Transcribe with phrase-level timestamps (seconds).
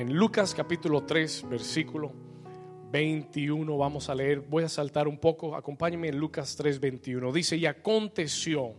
[0.00, 2.10] En Lucas capítulo 3, versículo
[2.90, 7.30] 21, vamos a leer, voy a saltar un poco, acompáñenme en Lucas 3, 21.
[7.30, 8.76] Dice, y aconteció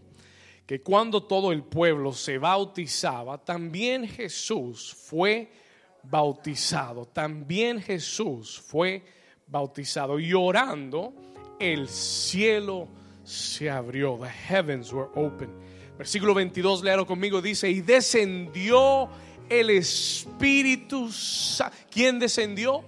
[0.65, 5.51] que cuando todo el pueblo se bautizaba, también Jesús fue
[6.01, 9.03] bautizado, también Jesús fue
[9.45, 10.19] bautizado.
[10.19, 11.13] Y orando,
[11.59, 12.87] el cielo
[13.23, 15.51] se abrió, the heavens were open.
[15.99, 19.07] Versículo 22, léalo conmigo, dice, y descendió
[19.51, 21.75] el Espíritu Santo.
[21.89, 22.83] ¿Quién descendió?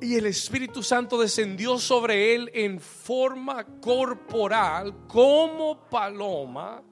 [0.00, 6.82] Y el Espíritu Santo descendió sobre él en forma corporal como paloma.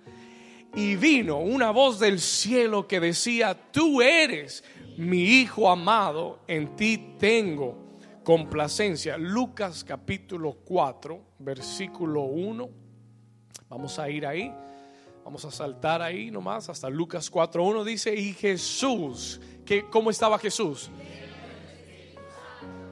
[0.77, 4.63] Y vino una voz del cielo que decía, tú eres
[4.97, 9.17] mi Hijo amado, en ti tengo complacencia.
[9.17, 12.69] Lucas capítulo 4, versículo 1.
[13.69, 14.53] Vamos a ir ahí.
[15.29, 20.91] Vamos a saltar ahí nomás hasta Lucas 4.1 dice, y Jesús, que, ¿cómo estaba Jesús?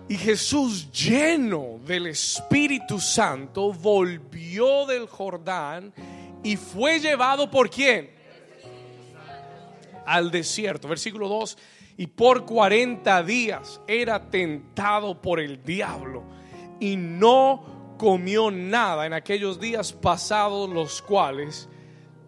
[0.07, 5.95] Y Jesús lleno del Espíritu Santo volvió del Jordán
[6.43, 8.10] y fue llevado por quién?
[10.05, 10.88] Al desierto.
[10.88, 11.57] Versículo 2,
[11.97, 16.23] y por 40 días era tentado por el diablo
[16.80, 21.71] y no comió nada en aquellos días pasados los cuales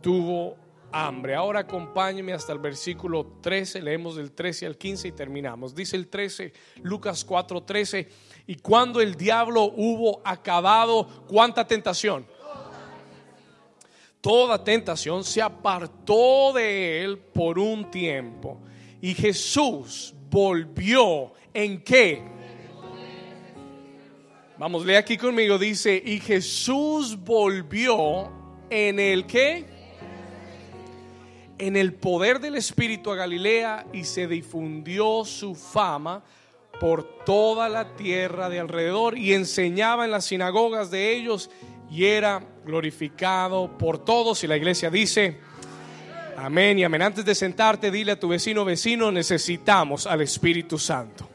[0.01, 0.57] tuvo
[0.93, 1.35] hambre.
[1.35, 5.75] Ahora acompáñeme hasta el versículo 13, leemos del 13 al 15 y terminamos.
[5.75, 8.09] Dice el 13, Lucas 4, 13,
[8.47, 12.27] y cuando el diablo hubo acabado, ¿cuánta tentación?
[14.21, 18.61] Toda tentación se apartó de él por un tiempo.
[19.01, 22.23] Y Jesús volvió en qué?
[24.59, 28.33] Vamos, lee aquí conmigo, dice, y Jesús volvió
[28.69, 29.78] en el qué?
[31.59, 36.23] En el poder del Espíritu a Galilea y se difundió su fama
[36.81, 41.51] por toda la tierra de alrededor y enseñaba en las sinagogas de ellos
[41.91, 44.45] y era glorificado por todos.
[44.45, 45.39] Y la iglesia dice,
[46.37, 47.03] amén y amén.
[47.03, 51.29] Antes de sentarte, dile a tu vecino, vecino, necesitamos al Espíritu Santo.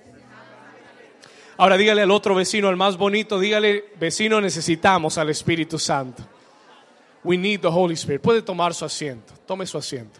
[1.57, 6.23] Ahora dígale al otro vecino, al más bonito, dígale, vecino, necesitamos al Espíritu Santo.
[7.23, 8.21] We need the Holy Spirit.
[8.21, 9.33] Puede tomar su asiento.
[9.45, 10.19] Tome su asiento.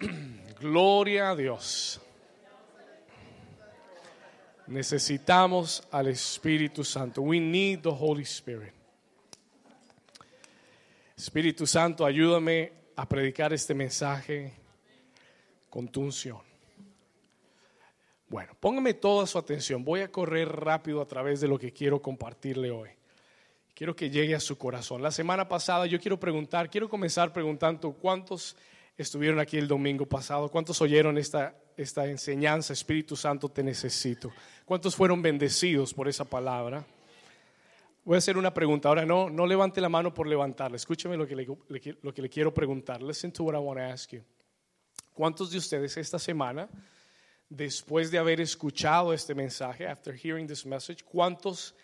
[0.60, 2.00] Gloria a Dios.
[4.66, 7.22] Necesitamos al Espíritu Santo.
[7.22, 8.72] We need the Holy Spirit.
[11.16, 14.54] Espíritu Santo, ayúdame a predicar este mensaje
[15.68, 16.38] con tu unción.
[18.28, 19.84] Bueno, póngame toda su atención.
[19.84, 22.90] Voy a correr rápido a través de lo que quiero compartirle hoy.
[23.80, 25.00] Quiero que llegue a su corazón.
[25.00, 28.54] La semana pasada yo quiero preguntar, quiero comenzar preguntando cuántos
[28.94, 34.30] estuvieron aquí el domingo pasado, cuántos oyeron esta, esta enseñanza, Espíritu Santo, te necesito.
[34.66, 36.84] ¿Cuántos fueron bendecidos por esa palabra?
[38.04, 38.90] Voy a hacer una pregunta.
[38.90, 40.76] Ahora no, no levante la mano por levantarla.
[40.76, 41.46] Escúcheme lo que le,
[42.02, 43.00] lo que le quiero preguntar.
[43.00, 44.22] Listen to what I want to ask you.
[45.14, 46.68] ¿Cuántos de ustedes esta semana,
[47.48, 51.74] después de haber escuchado este mensaje, after hearing this message, cuántos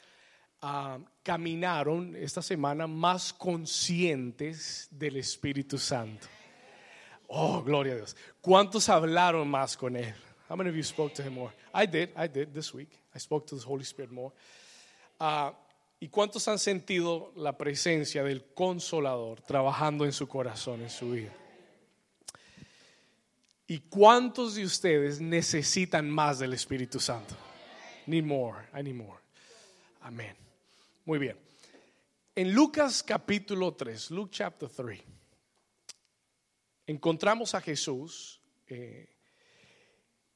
[0.62, 6.26] Ah, caminaron esta semana más conscientes del Espíritu Santo.
[7.28, 8.16] Oh, gloria a Dios.
[8.40, 10.14] ¿Cuántos hablaron más con Él?
[10.48, 11.52] How many of you spoke to Him more?
[11.74, 12.90] I did, I did this week.
[13.14, 14.32] I spoke to the Holy Spirit more.
[15.18, 15.52] Ah,
[15.98, 21.32] ¿Y cuántos han sentido la presencia del Consolador trabajando en su corazón, en su vida?
[23.66, 27.34] ¿Y cuántos de ustedes necesitan más del Espíritu Santo?
[28.06, 29.18] Need more, I need more.
[30.02, 30.45] Amén.
[31.06, 31.38] Muy bien.
[32.34, 35.00] En Lucas capítulo 3, Luke chapter 3,
[36.84, 38.42] encontramos a Jesús.
[38.66, 39.08] Eh,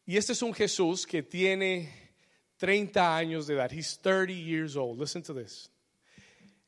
[0.07, 2.13] y este es un Jesús que tiene
[2.57, 3.73] 30 años de edad.
[3.73, 5.01] He's 30 years old.
[5.01, 5.69] Listen to this.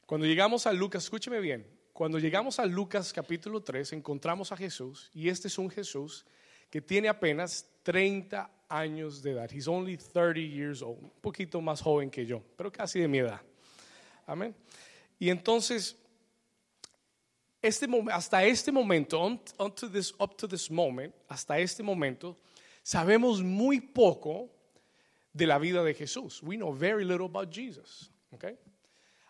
[0.04, 1.64] Cuando llegamos a Lucas, escúcheme bien.
[1.92, 5.12] Cuando llegamos a Lucas capítulo 3, encontramos a Jesús.
[5.14, 6.26] Y este es un Jesús
[6.70, 9.48] que tiene apenas 30 años de edad.
[9.48, 11.04] He's only 30 years old.
[11.04, 13.40] Un poquito más joven que yo, pero casi de mi edad.
[15.18, 15.96] Y entonces,
[17.60, 19.24] este, hasta este momento,
[19.58, 19.74] up
[20.36, 22.38] to this moment, hasta este momento,
[22.82, 24.50] sabemos muy poco
[25.32, 26.42] de la vida de Jesús.
[26.42, 28.10] We know very little about Jesus.
[28.32, 28.58] Okay?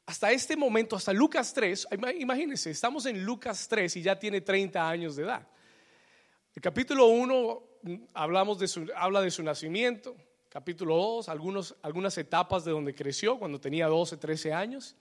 [0.07, 1.89] Hasta este momento, hasta Lucas 3,
[2.19, 5.47] imagínense, estamos en Lucas 3 y ya tiene 30 años de edad.
[6.55, 10.17] El capítulo 1 mm, hablamos de su, habla de su nacimiento,
[10.53, 14.95] Capítulo 2, algunas etapas de donde creció cuando tenía 12, 13 años.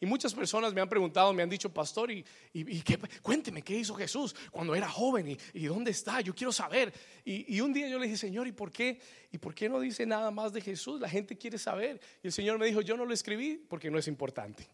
[0.00, 2.82] Y muchas personas me han preguntado, me han dicho, pastor, y, y,
[3.22, 6.92] cuénteme qué hizo Jesús cuando era joven y, dónde está, yo quiero saber.
[7.24, 9.00] Y, un día yo le dije, Señor, ¿y por qué?
[9.30, 11.00] ¿Y por qué no dice nada más de Jesús?
[11.00, 12.00] La gente quiere saber.
[12.20, 14.64] Y el Señor me dijo, yo no lo escribí porque no es importante.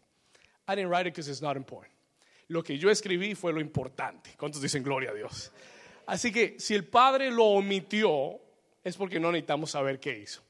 [0.67, 1.93] I didn't write it because it's not important.
[2.47, 4.31] Lo que yo escribí fue lo importante.
[4.35, 5.51] ¿Cuántos dicen gloria a Dios?
[6.07, 8.42] Así que si el Padre lo omitió,
[8.83, 10.41] es porque no necesitamos saber qué hizo.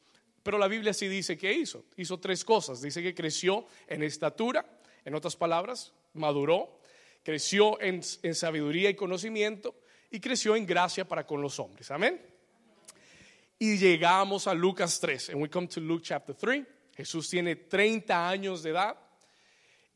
[0.43, 1.85] Pero la Biblia sí dice que hizo.
[1.95, 2.81] Hizo tres cosas.
[2.81, 4.65] Dice que creció en estatura,
[5.05, 6.79] en otras palabras, maduró,
[7.23, 9.75] creció en, sabiduría y conocimiento
[10.11, 11.89] y creció en gracia para con los hombres.
[11.91, 12.21] Amén.
[13.57, 15.29] Y llegamos a Lucas 3.
[15.29, 16.65] And we come to Luke chapter 3.
[16.95, 18.97] Jesús tiene 30 años de edad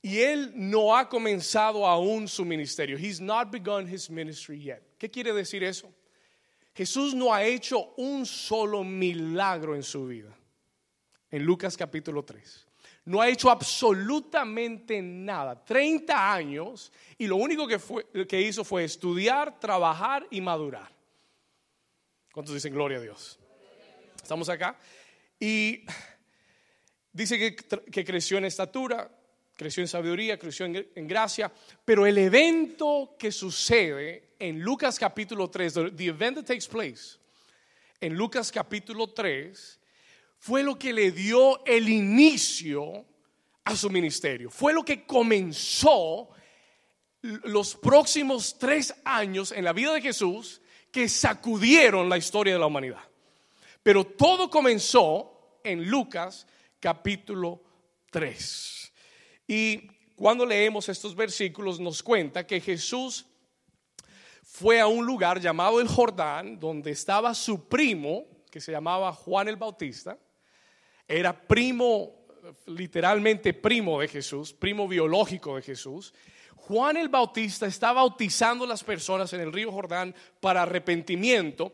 [0.01, 2.97] y él no ha comenzado aún su ministerio.
[2.97, 4.81] He's not begun his ministry yet.
[4.97, 5.93] ¿Qué quiere decir eso?
[6.77, 10.38] Jesús no ha hecho un solo milagro en su vida.
[11.31, 12.68] En Lucas capítulo 3.
[13.06, 15.65] No ha hecho absolutamente nada.
[15.65, 20.95] 30 años y lo único que, fue, que hizo fue estudiar, trabajar y madurar.
[22.31, 23.39] ¿Cuántos dicen gloria a Dios?
[24.21, 24.77] Estamos acá.
[25.39, 25.83] Y
[27.12, 29.09] dice que, que creció en estatura,
[29.56, 31.51] creció en sabiduría, creció en, gracia,
[31.83, 37.17] pero el evento que sucede en Lucas capítulo 3, the event that takes place
[38.01, 39.79] en Lucas capítulo 3,
[40.37, 43.05] fue lo que le dio el inicio
[43.63, 46.29] a su ministerio, fue lo que comenzó
[47.21, 50.61] los próximos tres años en la vida de Jesús
[50.91, 53.01] que sacudieron la historia de la humanidad.
[53.83, 56.47] Pero todo comenzó en Lucas
[56.79, 57.61] capítulo
[58.11, 58.93] 3.
[59.47, 63.25] Y cuando leemos estos versículos nos cuenta que Jesús
[64.49, 69.49] fue a un lugar llamado el Jordán, donde estaba su primo, que se llamaba Juan
[69.49, 70.17] el Bautista.
[71.05, 72.25] Era primo,
[72.65, 76.13] literalmente primo de Jesús, primo biológico de Jesús.
[76.55, 81.73] Juan el Bautista está bautizando a las personas en el río Jordán para arrepentimiento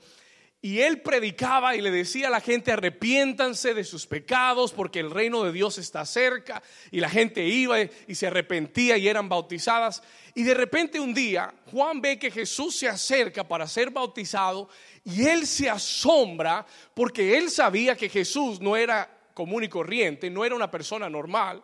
[0.66, 5.12] y él predicaba y le decía a la gente, arrepiéntanse de sus pecados porque el
[5.12, 6.64] reino de Dios está cerca.
[6.90, 10.02] Y la gente iba y se arrepentía y eran bautizadas.
[10.34, 14.70] Y de repente un día Juan ve que Jesús se acerca para ser bautizado
[15.04, 20.46] y él se asombra porque él sabía que Jesús no era común y corriente, no
[20.46, 21.62] era una persona normal,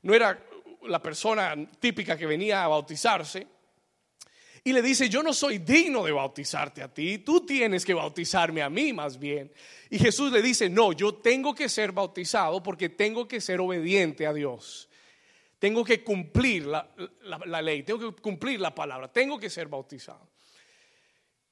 [0.00, 0.42] no era
[0.84, 3.46] la persona típica que venía a bautizarse
[4.64, 8.62] y le dice, yo no soy digno de bautizarte a ti, tú tienes que bautizarme
[8.62, 9.50] a mí más bien.
[9.90, 14.26] Y Jesús le dice, no, yo tengo que ser bautizado porque tengo que ser obediente
[14.26, 14.88] a Dios.
[15.58, 16.88] Tengo que cumplir la,
[17.62, 20.28] ley, tengo que cumplir la palabra, tengo que ser bautizado.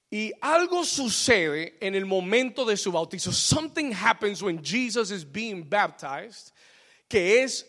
[0.08, 3.32] Y algo sucede en el momento de su bautizo.
[3.32, 6.52] Something happens when Jesus is being baptized,
[7.08, 7.66] que es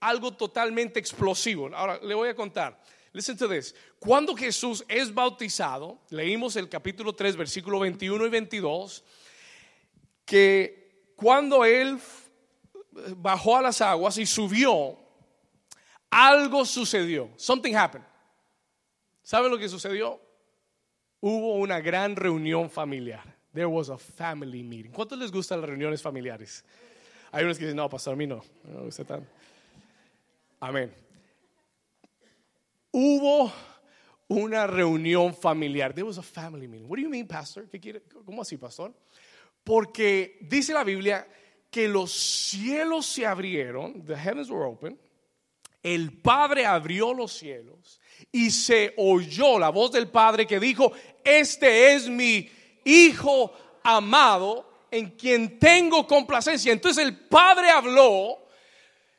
[0.00, 1.70] algo totalmente explosivo.
[1.74, 2.78] Ahora le voy a contar.
[3.12, 3.74] Listen to this.
[3.98, 9.04] Cuando Jesús es bautizado, leímos el capítulo 3, versículo 21 y 22,
[10.24, 11.98] que cuando él
[13.16, 14.96] bajó a las aguas y subió,
[16.08, 17.30] algo sucedió.
[17.36, 18.06] Something happened.
[19.22, 20.20] ¿Sabe lo que sucedió?
[21.20, 23.36] Hubo una gran reunión familiar.
[23.52, 24.92] There was a family meeting.
[24.92, 26.64] ¿Cuántos les gustan las reuniones familiares?
[27.32, 28.40] Hay unos que dicen, no, pastor, a mí no.
[28.64, 29.26] No me tanto.
[30.60, 31.09] Amén
[32.92, 33.52] hubo
[34.28, 35.92] una reunión familiar.
[35.92, 36.88] There was a family meeting.
[36.88, 37.66] What do you mean, pastor?
[38.24, 38.92] ¿Cómo así, pastor?
[39.64, 41.26] Porque dice la Biblia
[41.70, 44.98] que los cielos se abrieron, the heavens were open,
[45.82, 48.00] el Padre abrió los cielos
[48.30, 50.92] y se oyó la voz del Padre que dijo,
[51.24, 52.50] este es mi
[52.84, 56.72] Hijo amado en quien tengo complacencia.
[56.72, 58.38] Entonces el Padre habló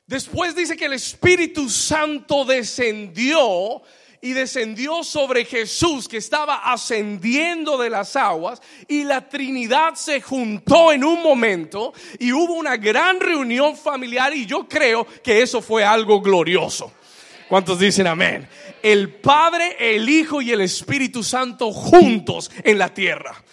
[0.08, 3.82] Después dice que el Espíritu Santo descendió
[4.22, 10.92] y descendió sobre Jesús que estaba ascendiendo de las aguas y la Trinidad se juntó
[10.92, 15.84] en un momento y hubo una gran reunión familiar y yo creo que eso fue
[15.84, 16.92] algo glorioso.
[17.50, 18.48] ¿Cuántos dicen amén?
[18.82, 23.44] El Padre, el Hijo y el Espíritu Santo juntos en la tierra.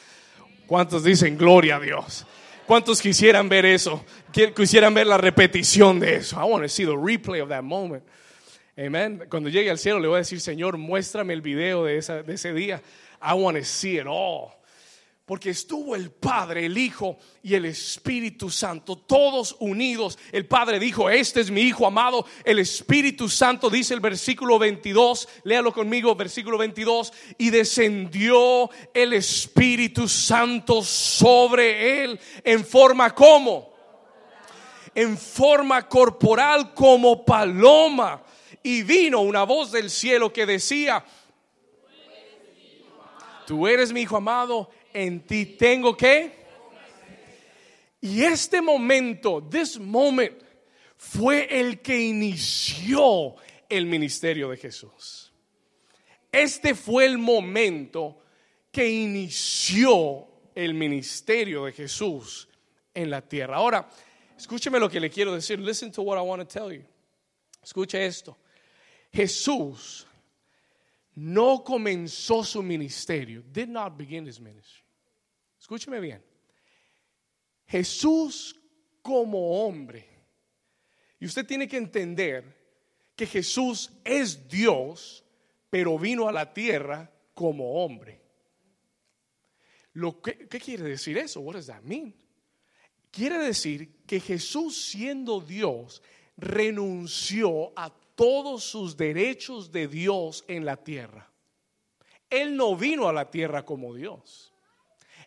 [0.67, 2.27] ¿Cuántos dicen gloria a Dios?
[2.69, 4.05] ¿Cuántos quisieran ver eso?
[4.55, 6.37] Quisieran ver la repetición de eso.
[6.37, 8.05] I want to see the replay of that moment.
[8.79, 9.25] Amen.
[9.31, 12.53] Cuando llegue al cielo le voy a decir, Señor, muéstrame el video de, de ese
[12.53, 12.83] día.
[13.23, 14.58] I want to see it all
[15.29, 20.19] porque estuvo el Padre, el Hijo y el Espíritu Santo, todos unidos.
[20.33, 22.25] El Padre dijo, este es mi Hijo amado.
[22.47, 30.09] El Espíritu Santo dice el versículo 22, léalo conmigo, versículo 22, y descendió el Espíritu
[30.09, 33.77] Santo sobre él en forma como.
[34.95, 38.23] en forma corporal como paloma.
[38.63, 41.05] Y vino una voz del cielo que decía,
[43.47, 46.33] tú eres mi hijo amado, en ti tengo que.
[48.01, 50.43] Y este momento, this moment,
[50.97, 53.37] fue el que inició
[53.69, 55.33] el ministerio de Jesús.
[56.31, 58.19] Este fue el momento
[58.71, 62.49] que inició el ministerio de Jesús
[62.95, 63.57] en la tierra.
[63.57, 63.89] Ahora,
[64.37, 65.59] escúcheme lo que le quiero decir.
[65.61, 66.85] Listen to what I want to tell you.
[67.63, 68.37] Escuche esto.
[69.13, 70.08] Jesús
[71.19, 73.43] no comenzó su ministerio.
[73.53, 74.85] Did not begin his ministry.
[75.61, 76.23] Escúcheme bien.
[77.67, 78.55] Jesús
[79.03, 80.07] como hombre.
[81.19, 82.45] Y usted tiene que entender
[83.17, 85.25] que Jesús es Dios,
[85.69, 88.23] pero vino a la tierra como hombre.
[89.95, 91.41] Lo que, ¿Qué quiere decir eso?
[91.41, 92.15] What does that mean?
[93.11, 96.01] Quiere decir que Jesús siendo Dios
[96.37, 101.31] renunció a todos sus derechos de Dios en la tierra.
[102.29, 104.53] Él no vino a la tierra como Dios.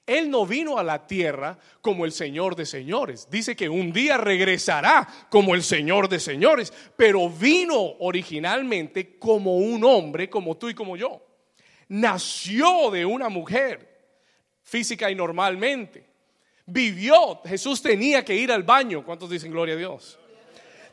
[0.06, 3.30] Él no vino a la tierra como el Señor de señores.
[3.32, 9.86] Dice que un día regresará como el Señor de señores, pero vino originalmente como un
[9.86, 11.26] hombre, como tú y como yo.
[11.88, 13.88] Nació de una mujer
[14.64, 16.10] física y normalmente.
[16.66, 19.06] Vivió, Jesús tenía que ir al baño.
[19.06, 20.20] ¿Cuántos dicen gloria a Dios?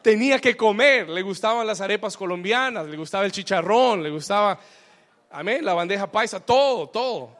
[0.02, 4.58] Tenía que comer, le gustaban las arepas colombianas, le gustaba el chicharrón, le gustaba,
[5.30, 7.36] amén, la bandeja paisa, todo, todo.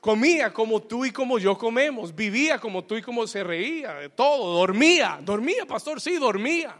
[0.00, 4.58] Comía como tú y como yo comemos, vivía como tú y como se reía, todo,
[4.58, 6.74] dormía, dormía, pastor, sí, dormía.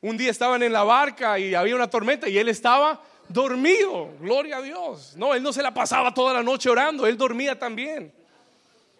[0.00, 4.56] Un día estaban en la barca y había una tormenta y él estaba dormido, gloria
[4.56, 5.14] a Dios.
[5.16, 8.12] No, él no se la pasaba toda la noche orando, él dormía también.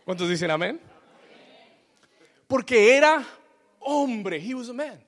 [0.04, 0.80] ¿Cuántos dicen amén?
[2.46, 3.24] Porque era
[3.84, 5.02] hombre, he was a man.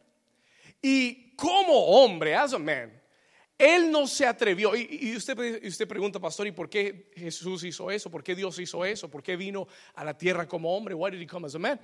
[0.83, 2.93] Y como hombre, as a man,
[3.57, 8.11] él no se atrevió, y, usted, usted pregunta, pastor, ¿y por qué Jesús hizo eso?
[8.11, 9.09] ¿Por qué Dios hizo eso?
[9.09, 10.95] ¿Por qué vino a la tierra como hombre?
[10.95, 11.81] Why did he come as a man?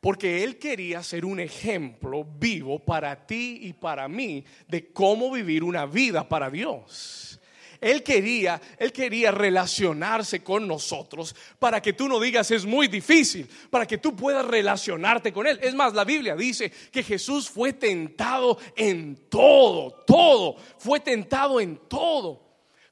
[0.00, 5.64] Porque Él quería ser un ejemplo vivo para ti y para mí de cómo vivir
[5.64, 7.40] una vida para Dios.
[7.80, 13.48] Él quería, él quería relacionarse con nosotros para que tú no digas es muy difícil,
[13.70, 15.58] para que tú puedas relacionarte con él.
[15.62, 21.76] Es más, la Biblia dice que Jesús fue tentado en todo, todo, fue tentado en
[21.88, 22.42] todo,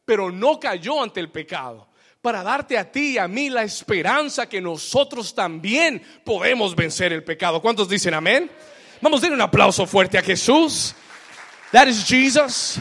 [0.04, 1.88] pero no cayó ante el pecado
[2.22, 7.24] para darte a ti y a mí la esperanza que nosotros también podemos vencer el
[7.24, 7.60] pecado.
[7.60, 8.48] ¿Cuántos dicen amén?
[9.00, 10.94] Vamos a dar un aplauso fuerte a Jesús.
[11.72, 12.78] That is Jesus.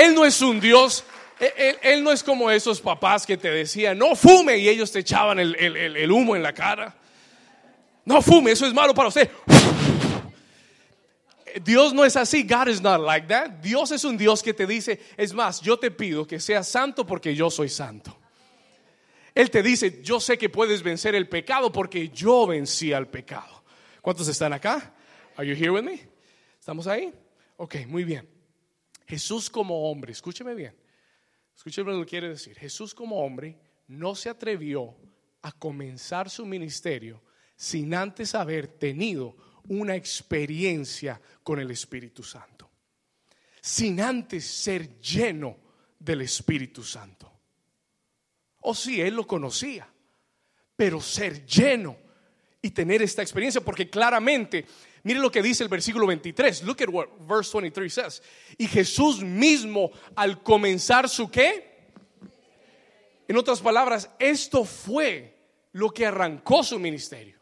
[0.00, 1.04] Él no es un Dios,
[1.82, 5.38] él, no es como esos papás que te decían, no fume y ellos te echaban
[5.38, 6.96] el, humo en la cara.
[8.06, 9.30] No fume, eso es malo para usted.
[11.62, 12.44] Dios no es así.
[12.44, 13.50] God is not like that.
[13.60, 17.04] Dios es un Dios que te dice, es más, yo te pido que seas santo
[17.04, 18.16] porque yo soy santo.
[19.34, 23.64] Él te dice, yo sé que puedes vencer el pecado porque yo vencí al pecado.
[24.00, 24.94] ¿Cuántos están acá?
[25.36, 26.08] Are you here with me?
[26.58, 27.12] ¿Estamos ahí?
[27.58, 28.39] Ok, muy bien.
[29.10, 30.72] Jesús como hombre, escúcheme bien,
[31.56, 32.56] escúcheme lo que quiere decir.
[32.56, 34.94] Jesús como hombre no se atrevió
[35.42, 37.20] a comenzar su ministerio
[37.56, 42.70] sin antes haber tenido una experiencia con el Espíritu Santo,
[43.60, 45.56] sin antes ser lleno
[45.98, 47.32] del Espíritu Santo.
[48.60, 49.92] O si él lo conocía,
[50.76, 51.96] pero ser lleno
[52.62, 54.66] y tener esta experiencia, porque claramente
[55.02, 56.62] Mire lo que dice el versículo 23.
[56.64, 58.22] Look at what verse 23 says.
[58.58, 61.70] Y Jesús mismo al comenzar su qué?
[63.28, 65.36] En otras palabras, esto fue
[65.72, 67.38] lo que arrancó su ministerio.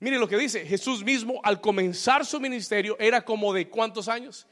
[0.00, 4.46] Mire lo que dice, Jesús mismo al comenzar su ministerio era como de cuántos años?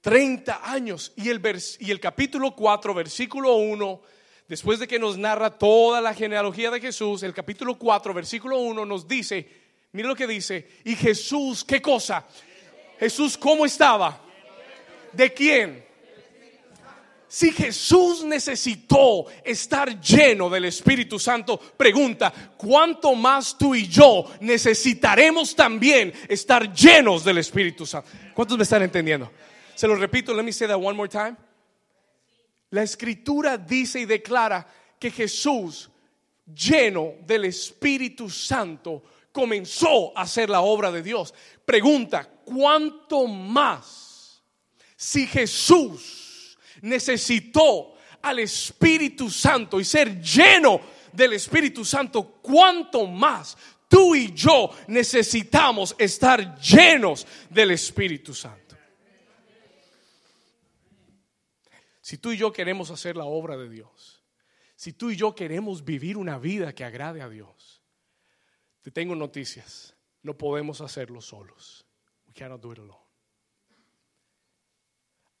[0.00, 1.12] 30 años.
[1.14, 1.42] Y el,
[1.78, 4.00] y el capítulo 4, versículo 1,
[4.48, 8.86] después de que nos narra toda la genealogía de Jesús, el capítulo 4, versículo 1
[8.86, 9.59] nos dice
[9.92, 10.68] Mira lo que dice.
[10.84, 12.24] Y Jesús, ¿qué cosa?
[12.98, 14.20] Jesús, ¿cómo estaba?
[15.12, 15.84] ¿De quién?
[17.26, 25.54] Si Jesús necesitó estar lleno del Espíritu Santo, pregunta, ¿cuánto más tú y yo necesitaremos
[25.54, 28.10] también estar llenos del Espíritu Santo?
[28.34, 29.30] ¿Cuántos me están entendiendo?
[29.76, 31.36] Se lo repito, let me say that one more time.
[32.70, 34.66] La escritura dice y declara
[34.98, 35.88] que Jesús,
[36.52, 41.34] lleno del Espíritu Santo, comenzó a hacer la obra de Dios.
[41.64, 44.42] Pregunta, ¿cuánto más
[44.96, 50.80] si Jesús necesitó al Espíritu Santo y ser lleno
[51.12, 53.56] del Espíritu Santo, cuánto más
[53.90, 58.76] Tú y yo necesitamos estar llenos del Espíritu Santo.
[62.00, 64.22] Si tú y yo queremos hacer la obra de Dios,
[64.76, 67.59] si tú y yo queremos vivir una vida que agrade a Dios,
[68.82, 69.94] te tengo noticias.
[70.22, 71.86] No podemos hacerlo solos.
[72.26, 73.10] We cannot do it alone.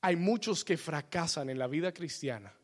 [0.02, 2.54] Hay muchos que fracasan en la vida cristiana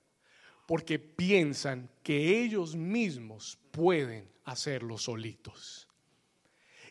[0.66, 5.87] porque piensan que ellos mismos pueden hacerlo solitos.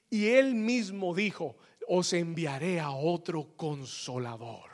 [0.09, 4.69] Y él mismo dijo, os enviaré a otro consolador,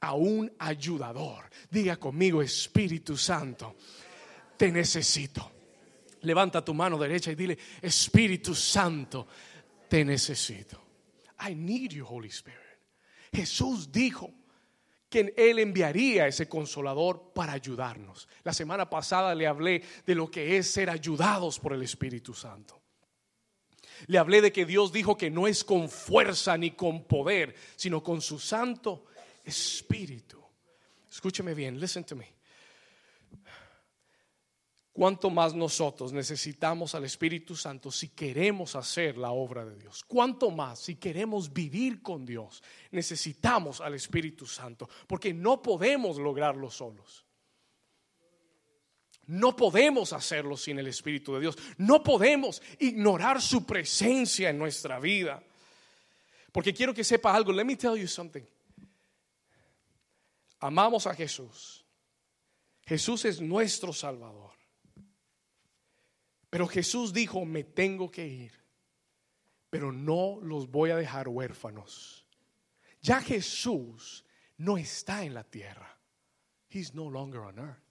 [0.00, 1.50] a un ayudador.
[1.70, 3.76] Diga conmigo, Espíritu Santo,
[4.56, 5.59] te necesito.
[6.22, 9.26] Levanta tu mano derecha y dile, Espíritu Santo,
[9.88, 10.80] te necesito.
[11.48, 12.60] I need you, Holy Spirit.
[13.32, 14.30] Jesús dijo,
[15.10, 18.28] que Él enviaría ese consolador para ayudarnos.
[18.44, 22.80] La semana pasada le hablé de lo que es ser ayudados por el Espíritu Santo.
[24.06, 28.02] Le hablé de que Dios dijo que no es con fuerza ni con poder, sino
[28.02, 29.04] con su Santo
[29.44, 30.40] Espíritu.
[31.10, 32.39] Escúcheme bien, listen to me
[34.92, 40.04] cuánto más nosotros necesitamos al Espíritu Santo si queremos hacer la obra de Dios.
[40.04, 46.70] Cuánto más si queremos vivir con Dios necesitamos al Espíritu Santo, porque no podemos lograrlo
[46.70, 47.24] solos.
[49.26, 51.56] No podemos hacerlo sin el Espíritu de Dios.
[51.78, 55.40] No podemos ignorar su presencia en nuestra vida.
[56.50, 57.52] Porque quiero que sepa algo.
[57.52, 58.42] Let me tell you something.
[60.58, 61.84] Amamos a Jesús.
[62.84, 64.50] Jesús es nuestro Salvador.
[66.50, 68.52] Pero Jesús dijo, me tengo que ir,
[69.70, 72.26] pero no los voy a dejar huérfanos.
[73.00, 74.24] Ya Jesús
[74.58, 75.96] no está en la tierra.
[76.68, 77.82] He's no longer on earth.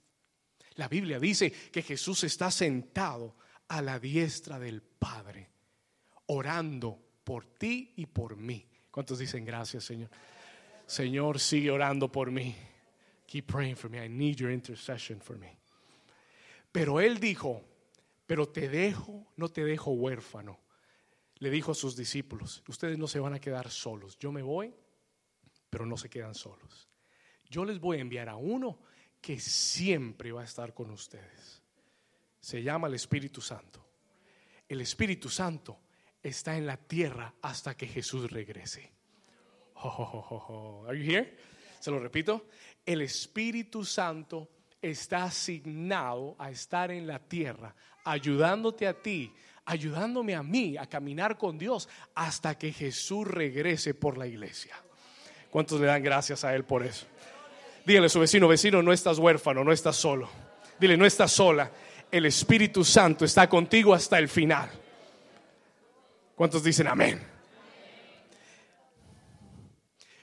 [0.75, 3.35] La Biblia dice que Jesús está sentado
[3.69, 5.49] a la diestra del Padre,
[6.27, 8.65] orando por ti y por mí.
[8.91, 10.09] ¿Cuántos dicen gracias, Señor?
[10.85, 12.55] Señor, sigue orando por mí.
[13.25, 14.03] Keep praying for me.
[14.03, 15.57] I need your intercession for me.
[16.71, 17.63] Pero él dijo,
[18.29, 20.59] pero te dejo, no te dejo huérfano.
[21.39, 24.19] Le dijo a sus discípulos, ustedes no se van a quedar solos.
[24.19, 24.71] Yo me voy,
[25.67, 26.87] pero no se quedan solos.
[27.49, 28.81] Yo les voy a enviar a uno
[29.19, 31.63] que siempre va a estar con ustedes.
[32.39, 33.83] Se llama el Espíritu Santo.
[34.67, 35.79] El Espíritu Santo
[36.21, 38.91] está en la tierra hasta que Jesús regrese.
[39.73, 41.35] Are you here?
[41.79, 42.45] Se lo repito.
[42.85, 47.75] El Espíritu Santo está asignado a estar en la tierra,
[48.11, 49.31] ayudándote a ti,
[49.65, 54.75] ayudándome a mí a caminar con Dios hasta que Jesús regrese por la iglesia.
[55.49, 57.05] ¿Cuántos le dan gracias a Él por eso?
[57.85, 60.29] Dígale a su vecino, vecino, no estás huérfano, no estás solo.
[60.79, 61.71] Dile, no estás sola.
[62.11, 64.69] El Espíritu Santo está contigo hasta el final.
[66.35, 67.19] ¿Cuántos dicen amén?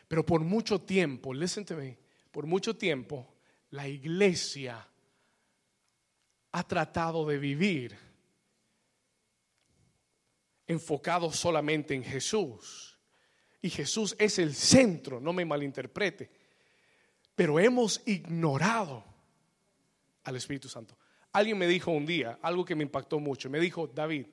[0.08, 1.98] Pero por mucho tiempo, listen to me,
[2.30, 3.34] por mucho tiempo
[3.70, 4.86] la iglesia
[6.56, 7.98] ha tratado de vivir
[10.66, 12.98] enfocado solamente en Jesús.
[13.60, 16.30] Y Jesús es el centro, no me malinterprete.
[17.34, 19.04] Pero hemos ignorado
[20.24, 20.96] al Espíritu Santo.
[21.30, 24.26] Alguien me dijo un día, algo que me impactó mucho, me dijo, David,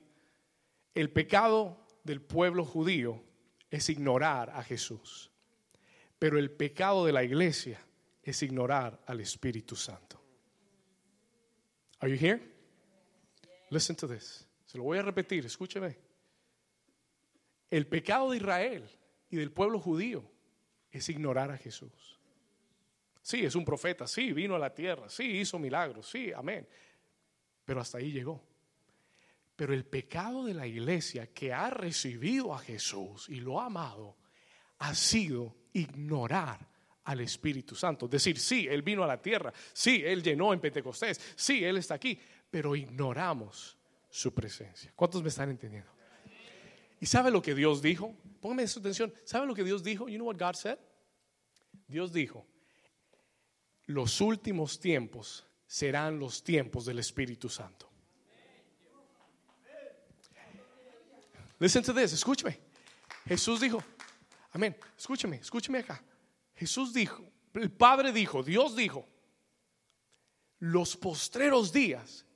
[0.94, 3.22] el pecado del pueblo judío
[3.68, 5.30] es ignorar a Jesús,
[6.18, 7.84] pero el pecado de la iglesia
[8.22, 10.23] es ignorar al Espíritu Santo.
[12.04, 12.38] Are you here?
[13.70, 14.46] Listen to this.
[14.66, 15.96] Se lo voy a repetir, escúcheme.
[17.70, 18.86] El pecado de Israel
[19.30, 20.22] y del pueblo judío
[20.90, 22.20] es ignorar a Jesús.
[23.22, 26.68] Sí, es un profeta, sí, vino a la tierra, sí, hizo milagros, sí, amén.
[27.64, 28.44] Pero hasta ahí llegó.
[29.56, 34.18] Pero el pecado de la iglesia que ha recibido a Jesús y lo ha amado
[34.80, 36.73] ha sido ignorar
[37.04, 38.08] al Espíritu Santo.
[38.08, 41.94] Decir, sí, Él vino a la tierra, sí, Él llenó en Pentecostés, sí, Él está
[41.94, 42.18] aquí,
[42.50, 43.76] pero ignoramos
[44.08, 44.92] su presencia.
[44.94, 45.90] ¿Cuántos me están entendiendo?
[47.00, 48.14] ¿Y sabe lo que Dios dijo?
[48.40, 49.12] Póngame su atención.
[49.24, 50.08] ¿Sabe lo que Dios dijo?
[50.08, 50.78] You know what God said?
[51.86, 52.46] Dios dijo,
[53.86, 57.90] los últimos tiempos serán los tiempos del Espíritu Santo.
[61.58, 62.58] Listen to this, escúcheme.
[63.26, 63.82] Jesús dijo,
[64.52, 66.02] amén, escúcheme, escúcheme acá.
[66.56, 69.08] Jesús dijo, el Padre dijo, Dios dijo,
[70.60, 72.26] los postreros días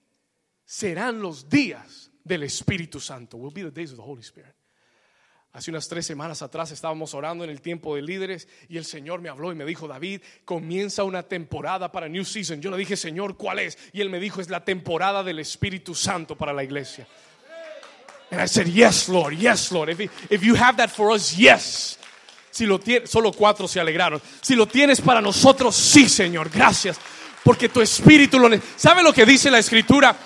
[0.65, 3.37] serán los días del Espíritu Santo.
[3.37, 4.55] Will be the days of the Holy Spirit.
[5.53, 9.23] Hace unas tres semanas atrás estábamos orando en el tiempo de líderes y el Señor
[9.23, 12.61] me habló y me dijo, David, comienza una temporada para New Season.
[12.61, 13.79] Yo le dije, Señor, ¿cuál es?
[13.93, 17.09] Y él me dijo, es la temporada del Espíritu Santo para la iglesia.
[18.31, 19.89] And I said, Yes, Lord, yes, Lord.
[19.89, 20.01] If,
[20.31, 21.99] if you have that for us, yes.
[22.59, 24.21] Si lo tienes, solo cuatro se alegraron.
[24.41, 26.99] Si lo tienes para nosotros, sí, Señor, gracias.
[27.45, 30.17] Porque tu espíritu lo ¿Sabe lo que dice la escritura?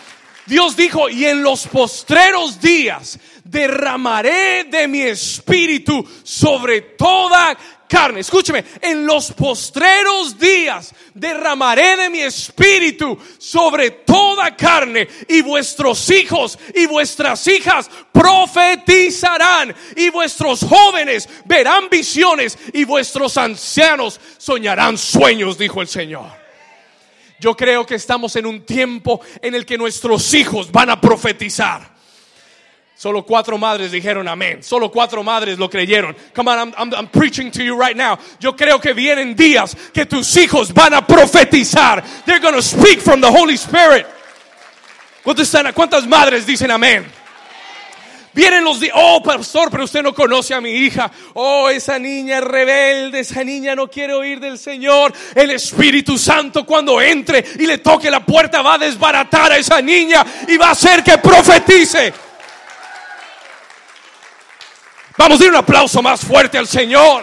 [0.46, 7.54] Dios dijo, y en los postreros días derramaré de mi espíritu sobre toda
[7.92, 8.20] carne.
[8.20, 16.58] Escúcheme, en los postreros días derramaré de mi espíritu sobre toda carne y vuestros hijos
[16.74, 25.82] y vuestras hijas profetizarán y vuestros jóvenes verán visiones y vuestros ancianos soñarán sueños, dijo
[25.82, 26.30] el Señor.
[27.40, 31.91] Yo creo que estamos en un tiempo en el que nuestros hijos van a profetizar.
[33.02, 34.62] Solo cuatro madres dijeron amén.
[34.62, 36.14] Solo cuatro madres lo creyeron.
[36.32, 38.16] Come on, I'm, I'm, preaching to you right now.
[38.38, 42.00] Yo creo que vienen días que tus hijos van a profetizar.
[42.24, 44.06] They're going to speak from the Holy Spirit.
[45.24, 47.04] ¿Cuántas madres dicen amén?
[48.34, 51.10] Vienen los días, oh pastor, pero usted no conoce a mi hija.
[51.34, 55.12] Oh, esa niña es rebelde, esa niña no quiere oír del Señor.
[55.34, 59.82] El Espíritu Santo cuando entre y le toque la puerta va a desbaratar a esa
[59.82, 62.21] niña y va a hacer que profetice.
[65.22, 67.22] Vamos a dar un aplauso más fuerte al Señor.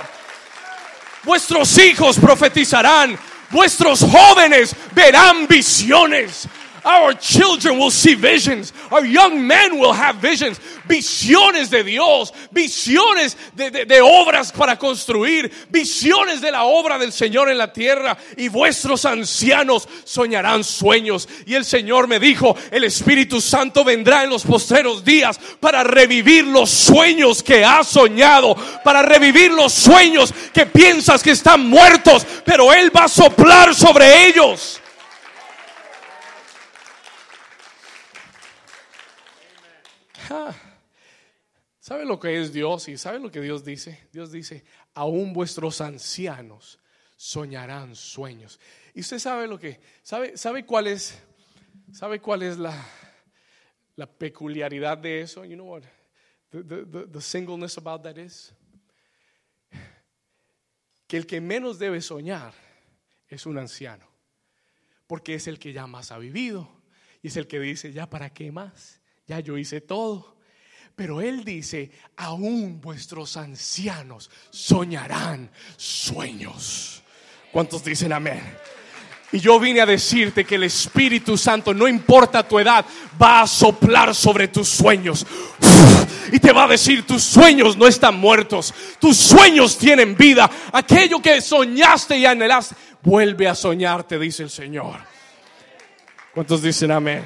[1.24, 3.20] Vuestros hijos profetizarán.
[3.50, 6.48] Vuestros jóvenes verán visiones.
[6.84, 8.74] Our children will see visions.
[8.92, 10.60] Our young men will have visions.
[10.88, 12.34] Visiones de Dios.
[12.52, 15.52] Visiones de, de, de, obras para construir.
[15.70, 18.18] Visiones de la obra del Señor en la tierra.
[18.38, 21.28] Y vuestros ancianos soñarán sueños.
[21.46, 26.46] Y el Señor me dijo, el Espíritu Santo vendrá en los posteros días para revivir
[26.46, 28.56] los sueños que has soñado.
[28.84, 32.26] Para revivir los sueños que piensas que están muertos.
[32.46, 34.80] Pero Él va a soplar sobre ellos.
[41.80, 42.88] ¿Sabe lo que es Dios?
[42.88, 44.08] Y sabe lo que Dios dice.
[44.12, 44.64] Dios dice,
[44.94, 46.80] aún vuestros ancianos
[47.16, 48.60] soñarán sueños.
[48.94, 51.22] Y usted sabe lo que, sabe, sabe cuál es,
[51.92, 52.86] sabe cuál es la,
[53.96, 55.46] la peculiaridad de eso.
[55.46, 55.84] You know what
[56.52, 58.54] the, the, the singleness about that is?
[61.08, 62.54] Que el que menos debe soñar
[63.28, 64.08] es un anciano.
[65.08, 66.70] Porque es el que ya más ha vivido.
[67.24, 68.99] Y es el que dice, ya para qué más
[69.30, 70.36] ya yo hice todo.
[70.96, 77.04] Pero Él dice, aún vuestros ancianos soñarán sueños.
[77.52, 78.42] ¿Cuántos dicen amén?
[79.32, 82.84] Y yo vine a decirte que el Espíritu Santo, no importa tu edad,
[83.22, 85.26] va a soplar sobre tus sueños.
[86.32, 90.50] Y te va a decir, tus sueños no están muertos, tus sueños tienen vida.
[90.74, 94.98] Aquello que soñaste y anhelaste, vuelve a soñarte, dice el Señor.
[96.34, 97.24] ¿Cuántos dicen amén?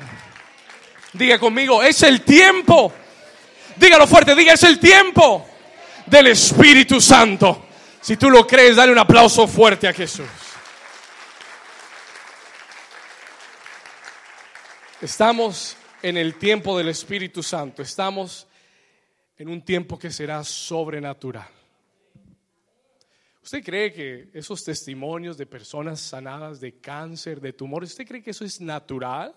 [1.13, 2.91] Diga conmigo, es el tiempo.
[3.76, 5.47] Dígalo fuerte, diga, es el tiempo
[6.08, 7.67] del Espíritu Santo.
[8.02, 10.28] Si tú lo crees, dale un aplauso fuerte a Jesús.
[15.02, 17.82] Estamos en el tiempo del Espíritu Santo.
[17.82, 18.47] Estamos
[19.38, 21.49] en un tiempo que será sobrenatural.
[23.43, 28.32] ¿Usted cree que esos testimonios de personas sanadas de cáncer, de tumores, ¿usted cree que
[28.32, 29.36] eso es natural?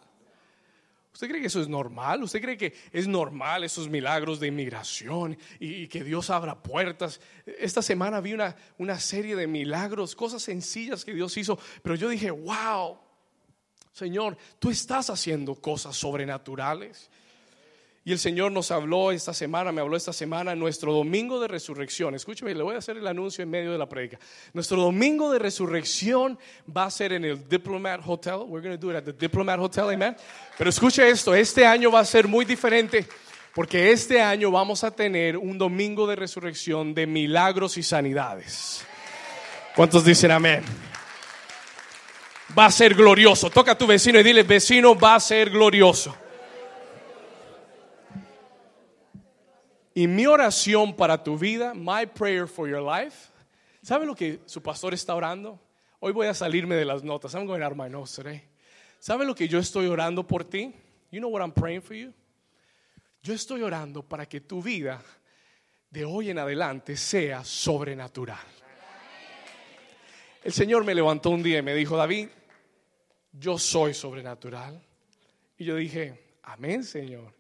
[1.17, 2.23] ¿Usted cree que eso es normal?
[2.25, 7.23] ¿Usted cree que es normal esos milagros de inmigración y, que Dios abra puertas?
[7.59, 12.11] Esta semana vi una, una serie de milagros, cosas sencillas que Dios hizo, pero yo
[12.11, 12.99] dije, wow,
[13.93, 17.11] Señor, tú estás haciendo cosas sobrenaturales.
[18.07, 22.15] Y el Señor nos habló esta semana, me habló esta semana, nuestro domingo de resurrección.
[22.15, 24.17] Escúcheme, le voy a hacer el anuncio en medio de la predica.
[24.53, 26.39] Nuestro domingo de resurrección
[26.75, 28.45] va a ser en el Diplomat Hotel.
[28.47, 30.17] We're going to do it at the Diplomat Hotel, amen.
[30.57, 33.09] Pero escuche esto, este año va a ser muy diferente
[33.53, 38.87] porque este año vamos a tener un domingo de resurrección de milagros y sanidades.
[39.75, 40.63] ¿Cuántos dicen amén?
[42.57, 43.51] Va a ser glorioso.
[43.51, 46.17] Toca a tu vecino y dile, vecino, va a ser glorioso.
[49.97, 53.31] Y mi oración para tu vida, my prayer for your life,
[53.81, 55.59] ¿sabe lo que su pastor está orando?
[56.01, 57.33] Hoy voy a salirme de las notas.
[57.33, 58.43] I'm going out of my notes today.
[58.99, 60.75] ¿Sabe lo que yo estoy orando por ti?
[61.11, 62.13] You know what I'm praying for you?
[63.23, 65.03] Yo estoy orando para que tu vida
[65.89, 68.45] de hoy en adelante sea sobrenatural.
[70.45, 72.29] El Señor me levantó un día y me dijo, David,
[73.33, 74.79] yo soy sobrenatural.
[75.57, 77.33] Y yo dije, amén, Señor.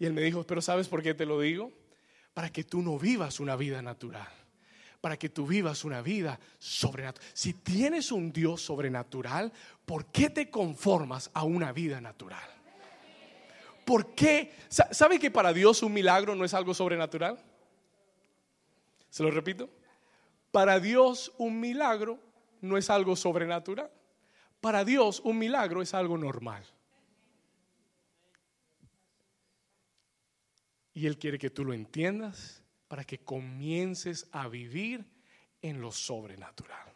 [0.00, 1.70] Y él me dijo, pero ¿sabes por qué te lo digo?
[2.34, 4.28] Para que tú no vivas una vida natural,
[5.00, 7.28] para que tú vivas una vida sobrenatural.
[7.34, 9.52] Si tienes un Dios sobrenatural,
[9.84, 12.48] ¿por qué te conformas a una vida natural?
[13.84, 14.52] ¿Por qué?
[14.68, 17.38] ¿Sabe que para Dios un milagro no es algo sobrenatural?
[19.10, 19.68] Se lo repito.
[20.52, 22.18] Para Dios un milagro
[22.60, 23.90] no es algo sobrenatural.
[24.60, 26.64] Para Dios un milagro es algo normal.
[30.94, 35.04] Y Él quiere que tú lo entiendas para que comiences a vivir
[35.62, 36.86] en lo sobrenatural.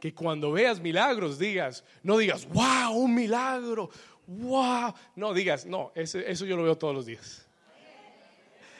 [0.00, 3.90] Que cuando veas milagros digas, no digas, wow, un milagro,
[4.26, 4.94] wow.
[5.16, 7.46] No digas, no, eso, eso yo lo veo todos los días.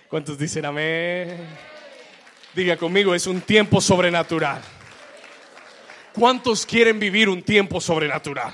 [0.09, 1.47] ¿Cuántos dicen amén?
[2.55, 4.63] Diga conmigo, es un tiempo sobrenatural.
[6.13, 8.53] ¿Cuántos quieren vivir un tiempo sobrenatural?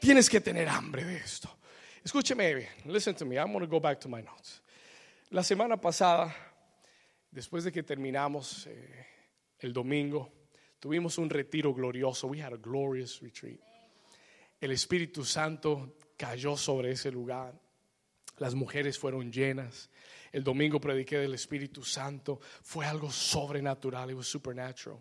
[0.00, 1.54] Tienes que tener hambre de esto.
[2.04, 2.68] Escúcheme bien.
[2.84, 3.38] Listen to me.
[3.38, 4.60] I'm going to go back to my notes.
[5.30, 6.34] La semana pasada,
[7.30, 9.06] después de que terminamos eh,
[9.60, 10.30] el domingo,
[10.78, 12.28] tuvimos un retiro glorioso.
[12.28, 13.58] We had a glorious retreat.
[14.60, 17.54] El Espíritu Santo cayó sobre ese lugar.
[18.36, 19.88] Las mujeres fueron llenas.
[20.30, 22.38] El domingo prediqué del Espíritu Santo.
[22.62, 24.10] Fue algo sobrenatural.
[24.10, 25.00] It was supernatural.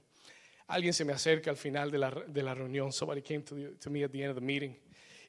[0.68, 2.94] Alguien se me acerca al final de la, de reunión.
[2.94, 4.74] Somebody came to, to, me at the end of the meeting.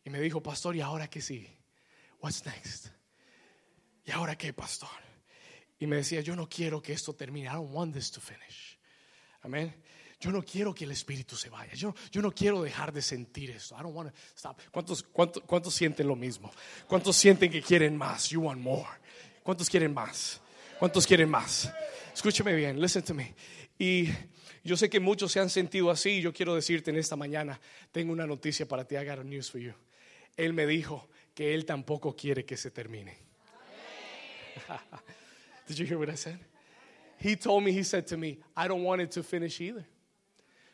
[0.05, 1.64] Y me dijo, pastor, ¿y ahora qué sigue?
[2.25, 2.87] What's next?
[4.07, 4.89] ¿Y ahora qué, pastor?
[5.79, 7.49] Y me decía, yo no quiero que esto termine.
[7.49, 8.79] I don't want this to finish.
[9.43, 9.75] Amén.
[10.19, 11.75] Yo no quiero que el espíritu se vaya.
[11.75, 13.77] Yo, yo no quiero dejar de sentir esto.
[13.79, 14.59] I don't want to stop.
[14.73, 16.51] ¿Cuántos, cuántos, ¿Cuántos sienten lo mismo?
[16.89, 18.31] ¿Cuántos sienten que quieren más?
[18.31, 18.89] You want more.
[19.43, 20.41] ¿Cuántos quieren más?
[20.79, 21.71] ¿Cuántos quieren más?
[22.15, 23.35] Escúcheme bien, listen to me.
[23.79, 24.09] Y
[24.63, 26.23] yo sé que muchos se han sentido así.
[26.23, 27.61] Yo quiero decirte en esta mañana,
[27.93, 28.97] tengo una noticia para ti.
[28.97, 29.75] I got a news for you.
[30.39, 33.17] Él me dijo que él tampoco quiere que se termine.
[35.67, 36.39] Did you hear what I said?
[37.19, 39.85] He told me, he said to me, I don't want it to finish either.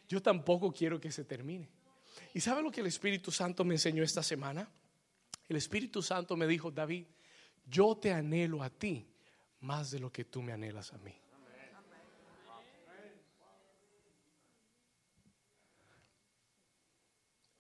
[0.08, 1.68] Yo tampoco quiero que se termine.
[2.34, 4.68] ¿Y sabe lo que el Espíritu Santo me enseñó esta semana?
[5.48, 7.06] El Espíritu Santo me dijo, David,
[7.66, 9.06] yo te anhelo a ti
[9.60, 11.14] más de lo que tú me anhelas a mí.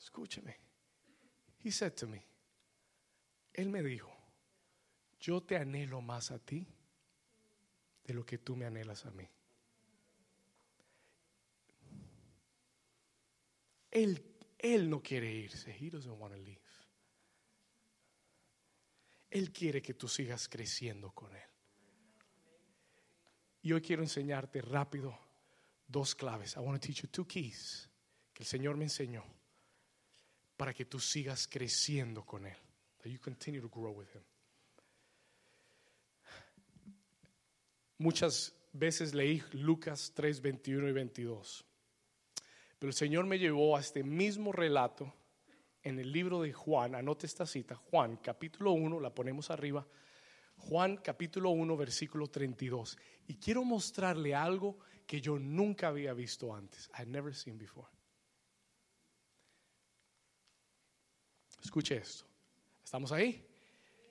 [0.00, 0.56] Escúcheme.
[1.62, 2.24] He said to me,
[3.52, 4.10] él me dijo,
[5.20, 6.66] yo te anhelo más a ti
[8.04, 9.28] de lo que tú me anhelas a mí.
[13.90, 14.24] Él,
[14.58, 15.76] él no quiere irse.
[15.78, 16.60] He doesn't want to leave.
[19.30, 21.48] Él quiere que tú sigas creciendo con Él.
[23.62, 25.16] Y hoy quiero enseñarte rápido
[25.86, 26.56] dos claves.
[26.56, 27.88] I want to teach you two keys
[28.32, 29.24] que el Señor me enseñó
[30.56, 32.56] para que tú sigas creciendo con Él.
[33.02, 34.22] That you continue to grow with Him.
[37.98, 41.64] Muchas veces leí Lucas 3, 21 y 22.
[42.78, 45.12] Pero el Señor me llevó a este mismo relato
[45.82, 46.94] en el libro de Juan.
[46.94, 47.74] Anote esta cita.
[47.74, 49.86] Juan, capítulo 1, la ponemos arriba.
[50.56, 52.96] Juan, capítulo 1, versículo 32.
[53.28, 56.88] Y quiero mostrarle algo que yo nunca había visto antes.
[56.94, 57.88] I had never seen before.
[61.62, 62.29] Escuche esto.
[62.84, 63.46] ¿Estamos ahí?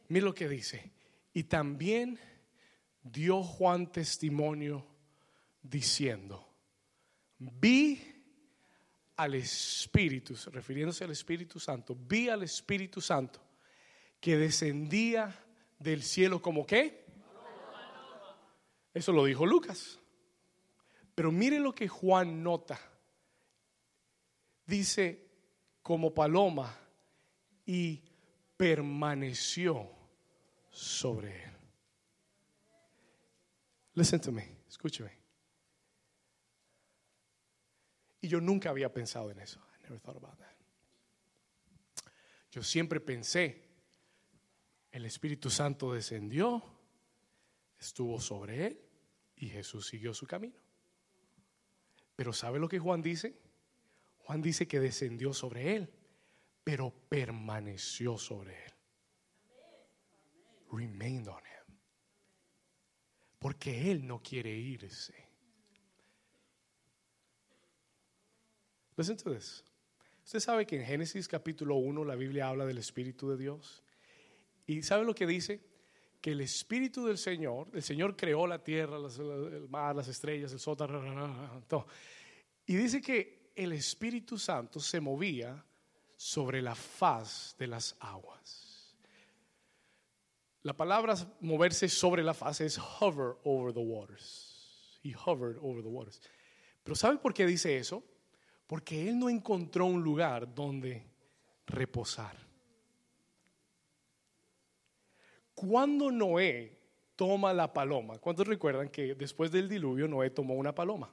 [0.08, 0.91] Mira lo que dice.
[1.34, 2.19] Y también
[3.03, 4.86] dio Juan testimonio
[5.62, 6.47] diciendo,
[7.38, 8.01] vi
[9.15, 13.41] al Espíritu, refiriéndose al Espíritu Santo, vi al Espíritu Santo
[14.19, 15.34] que descendía
[15.77, 17.05] del cielo como qué?
[18.93, 19.99] Eso lo dijo Lucas.
[21.15, 22.79] Pero mire lo que Juan nota.
[24.65, 25.27] Dice,
[25.82, 26.77] como paloma
[27.65, 28.01] y
[28.60, 29.89] permaneció
[30.69, 31.52] sobre él.
[33.93, 35.17] Listen to me, escúcheme.
[38.19, 39.62] Y yo nunca había pensado en eso.
[39.78, 40.58] I never thought about that.
[42.52, 43.63] Yo siempre pensé,
[44.91, 46.62] el Espíritu Santo descendió,
[47.80, 48.82] estuvo sobre él
[49.38, 50.60] y Jesús siguió su camino.
[52.17, 53.39] Pero ¿sabe lo que Juan dice?
[54.17, 55.93] Juan dice que descendió sobre él,
[56.69, 58.73] pero permaneció sobre él.
[60.71, 61.75] Remained on him.
[63.39, 65.15] Porque él no quiere irse.
[68.95, 69.63] Listen to this.
[70.23, 73.82] Usted sabe que en Génesis capítulo 1 la Biblia habla del Espíritu de Dios.
[74.67, 75.62] ¿Y sabe lo que dice?
[76.21, 80.60] Que el Espíritu del Señor, el Señor creó la tierra, el mar, las estrellas, el
[80.60, 80.77] sol,
[81.67, 81.88] todo.
[82.67, 85.65] Y dice que el Espíritu Santo se movía
[86.19, 88.93] sobre la faz de las aguas.
[90.63, 94.99] La palabra moverse sobre la faz es hover over the waters.
[95.01, 96.21] He hovered over the waters.
[96.84, 98.03] Pero ¿sabe por qué dice eso?
[98.67, 101.08] Porque él no encontró un lugar donde
[101.65, 102.36] reposar.
[105.55, 106.77] Cuando Noé
[107.15, 111.10] toma la paloma, ¿cuántos recuerdan que después del diluvio Noé tomó una paloma?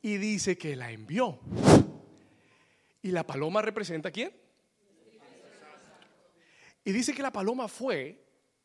[0.00, 1.38] Y dice que la envió.
[3.02, 4.32] ¿Y la paloma representa quién?
[6.84, 8.24] Y dice que la paloma fue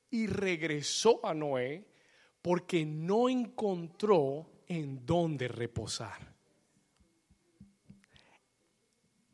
[0.10, 1.86] y regresó a Noé
[2.42, 6.34] porque no encontró en dónde reposar.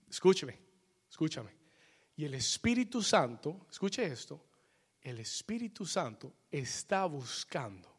[0.09, 0.59] Escúcheme,
[1.09, 1.51] escúchame.
[2.17, 4.43] Y el Espíritu Santo, escuche esto,
[5.01, 7.95] el Espíritu Santo está buscando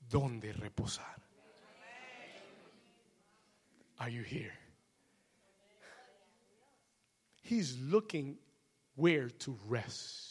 [0.00, 1.16] dónde reposar.
[3.98, 4.67] Are you here?
[7.48, 8.38] He's looking
[8.96, 10.28] where to rest.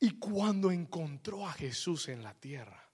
[0.00, 2.86] Y cuando encontró a Jesús en la tierra,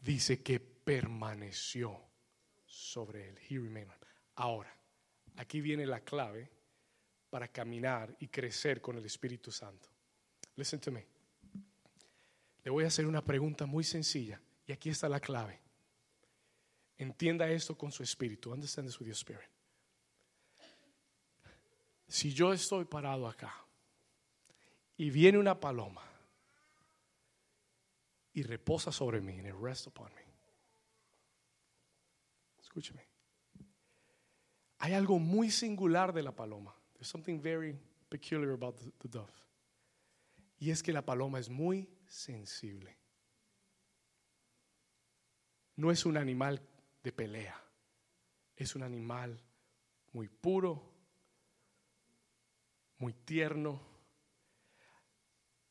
[0.00, 2.00] dice que permaneció
[2.64, 3.38] sobre él.
[3.48, 3.90] He remained.
[4.36, 4.72] Ahora,
[5.36, 6.48] aquí viene la clave
[7.28, 9.88] para caminar y crecer con el Espíritu Santo.
[10.54, 11.04] Listen to me.
[12.62, 15.60] Le voy a hacer una pregunta muy sencilla y aquí está la clave.
[16.98, 18.52] Entienda esto con su espíritu.
[18.52, 19.55] Understand this with your spirit.
[22.08, 23.52] Si yo estoy parado acá
[24.96, 26.02] y viene una paloma
[28.32, 30.22] y reposa sobre mí, and it rests upon me.
[32.60, 33.02] Escúcheme.
[34.78, 36.74] Hay algo muy singular de la paloma.
[36.92, 37.74] There's something very
[38.08, 39.32] peculiar about the, the dove.
[40.58, 42.96] Y es que la paloma es muy sensible.
[45.76, 46.60] No es un animal
[47.02, 47.62] de pelea.
[48.54, 49.38] Es un animal
[50.12, 50.95] muy puro,
[52.98, 53.80] muy tierno.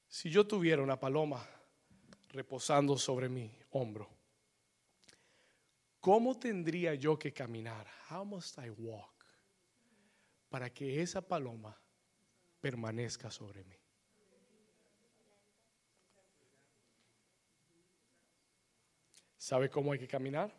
[0.07, 1.45] Si yo tuviera una paloma
[2.29, 4.09] reposando sobre mi hombro,
[5.99, 7.87] ¿cómo tendría yo que caminar?
[8.09, 9.25] How must I walk
[10.49, 11.77] para que esa paloma
[12.61, 13.75] permanezca sobre mí?
[19.37, 20.51] ¿Sabe cómo hay que caminar?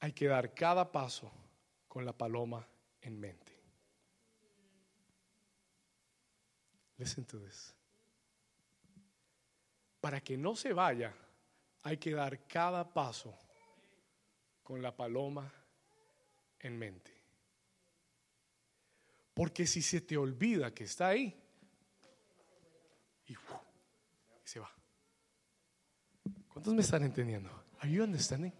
[0.00, 1.32] Hay que dar cada paso
[1.88, 2.68] con la paloma
[3.00, 3.53] en mente.
[6.98, 7.74] Listen to this.
[10.00, 11.14] Para que no se vaya,
[11.82, 13.36] hay que dar cada paso
[14.62, 15.52] con la paloma
[16.60, 17.12] en mente.
[19.34, 21.34] Porque si se te olvida que está ahí,
[23.26, 23.34] y,
[24.44, 24.70] se va.
[26.48, 27.50] ¿Cuántos me están entendiendo?
[27.80, 28.52] Are you understanding?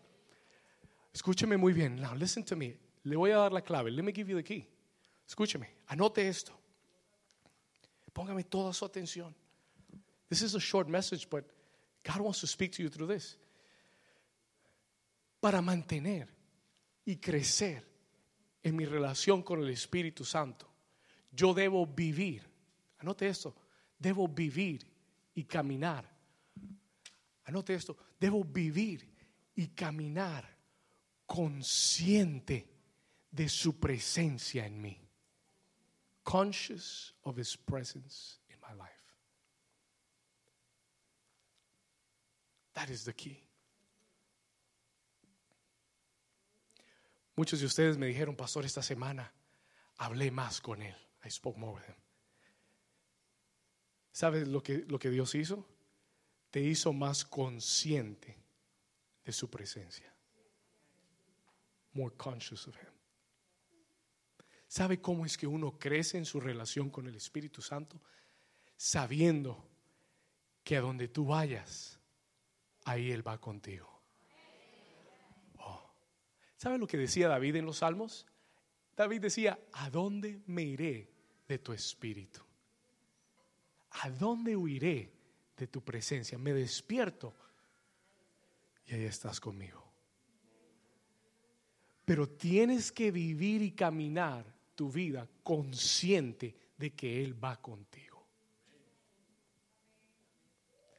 [1.12, 1.97] Escúcheme muy bien.
[1.97, 2.77] Now listen to me.
[3.05, 3.90] Le voy a dar la clave.
[3.90, 4.68] Let me give you the key.
[5.27, 5.68] Escúcheme.
[5.87, 6.63] Anote esto.
[8.14, 9.35] Póngame toda su atención.
[10.29, 11.44] This is a short message, but
[12.03, 13.37] God wants to speak to you through this.
[15.40, 16.29] Para mantener
[17.05, 17.83] y crecer
[18.62, 20.66] en mi relación con el Espíritu Santo,
[21.31, 22.42] yo debo vivir.
[23.00, 23.55] Anote esto.
[23.98, 24.87] Debo vivir
[25.35, 26.09] y caminar.
[27.44, 27.96] Anote esto.
[28.18, 29.07] Debo vivir
[29.57, 30.48] y caminar
[31.27, 32.68] consciente
[33.31, 35.04] de su presencia en mí.
[36.24, 38.90] Conscious of his presence in my life.
[42.74, 43.40] That is the key.
[47.37, 49.32] Muchos de ustedes me dijeron, pastor, esta semana
[49.98, 50.94] hablé más con él.
[51.24, 51.96] I spoke more with him.
[54.12, 55.66] ¿Sabes lo que, lo que Dios hizo?
[56.50, 58.37] Te hizo más consciente
[59.24, 60.12] de su presencia.
[61.94, 62.93] More conscious of him.
[64.74, 68.00] ¿Sabe cómo es que uno crece en su relación con el Espíritu Santo?
[68.76, 69.64] Sabiendo
[70.64, 72.00] que a donde tú vayas,
[72.84, 74.02] ahí Él va contigo.
[75.58, 75.94] Oh.
[76.56, 78.26] ¿Sabe lo que decía David en los Salmos?
[78.96, 81.08] David decía, ¿a dónde me iré
[81.46, 82.40] de tu espíritu?
[84.02, 85.12] ¿A dónde huiré
[85.56, 86.37] de tu presencia?
[86.37, 87.32] Me despierto
[88.87, 89.88] y ahí estás conmigo.
[92.04, 98.26] Pero tienes que vivir y caminar tu vida consciente de que Él va contigo.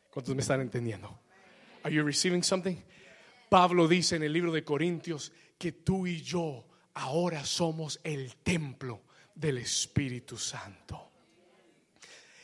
[0.09, 1.19] ¿Cuántos me están entendiendo?
[1.83, 2.77] Are you receiving something?
[3.49, 9.03] Pablo dice en el libro de Corintios que tú y yo ahora somos el templo
[9.33, 11.11] del Espíritu Santo.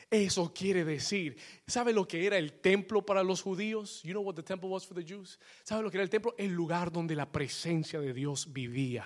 [0.10, 4.04] Eso quiere decir, ¿sabe lo que era el templo para los judíos?
[4.04, 5.40] You know what the temple was for the Jews?
[5.64, 6.36] ¿Sabe lo que era el templo?
[6.38, 9.06] El lugar donde la presencia de Dios vivía.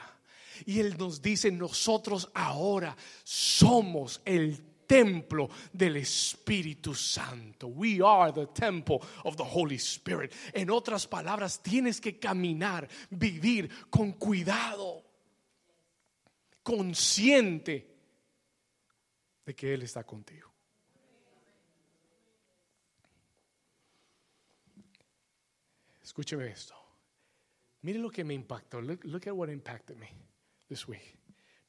[0.65, 7.67] Y él nos dice, nosotros ahora somos el templo del Espíritu Santo.
[7.67, 10.33] We are the temple of the Holy Spirit.
[10.53, 15.03] En otras palabras, tienes que caminar, vivir con cuidado,
[16.63, 17.95] consciente
[19.45, 20.51] de que Él está contigo.
[26.01, 26.75] Escúcheme esto.
[27.81, 28.79] Mire lo que me impactó.
[28.79, 30.07] Look, look, at what impacted me
[30.67, 31.17] this week.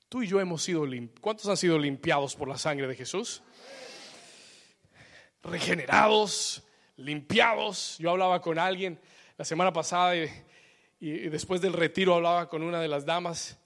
[0.09, 1.20] Tú y yo hemos sido limpiados.
[1.20, 3.42] ¿Cuántos han sido limpiados por la sangre de Jesús?
[5.42, 6.62] Regenerados,
[6.97, 7.97] limpiados.
[7.99, 9.01] Yo hablaba con alguien
[9.36, 10.30] la semana pasada y,
[11.01, 13.59] y después del retiro hablaba con una de las damas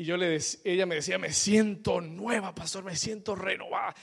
[0.00, 3.96] y yo le ella me decía, me siento nueva, pastor, me siento renovada.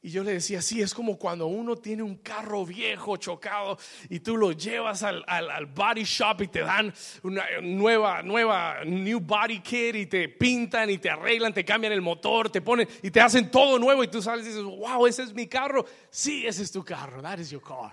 [0.00, 3.76] Y yo le decía, sí, es como cuando uno tiene un carro viejo chocado
[4.08, 6.94] y tú lo llevas al, al, body shop y te dan
[7.24, 12.00] una nueva, nueva, new body kit y te pintan y te arreglan, te cambian el
[12.00, 15.24] motor, te ponen y te hacen todo nuevo y tú sales y dices, wow, ese
[15.24, 15.84] es mi carro.
[16.10, 17.92] Sí, ese es tu carro, that is your car.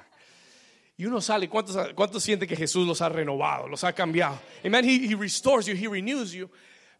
[0.97, 4.39] Y uno sale, ¿cuántos, cuántos siente que Jesús los ha renovado, los ha cambiado?
[4.63, 6.51] Amen, he, he restores you, he renews you.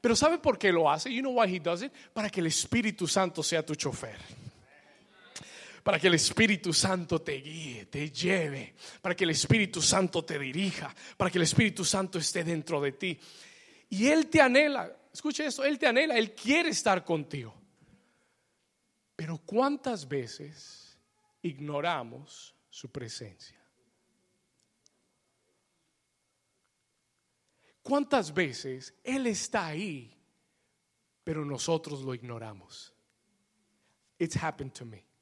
[0.02, 1.14] Pero ¿sabe por qué lo hace?
[1.14, 1.92] You know why he does it?
[2.12, 4.18] Para que el Espíritu Santo sea tu chofer.
[5.86, 8.74] Para que el Espíritu Santo te guíe, te lleve.
[9.04, 10.92] Para que el Espíritu Santo te dirija.
[11.16, 13.20] Para que el Espíritu Santo esté dentro de ti.
[13.90, 14.92] Y Él te anhela.
[15.14, 16.18] Escuche esto, Él te anhela.
[16.18, 17.54] Él quiere estar contigo.
[19.16, 20.98] Pero ¿cuántas veces
[21.44, 23.64] ignoramos su presencia?
[27.84, 30.18] ¿Cuántas veces Él está ahí,
[31.24, 32.92] pero nosotros lo ignoramos?
[34.18, 35.15] It's happened to me.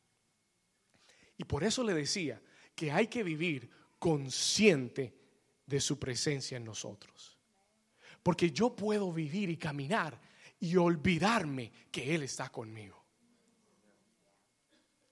[1.38, 2.41] Y por eso le decía
[2.75, 3.69] que hay que vivir
[3.99, 5.13] consciente
[5.65, 7.38] de su presencia en nosotros.
[8.21, 10.19] Porque yo puedo vivir y caminar
[10.59, 13.03] y olvidarme que Él está conmigo.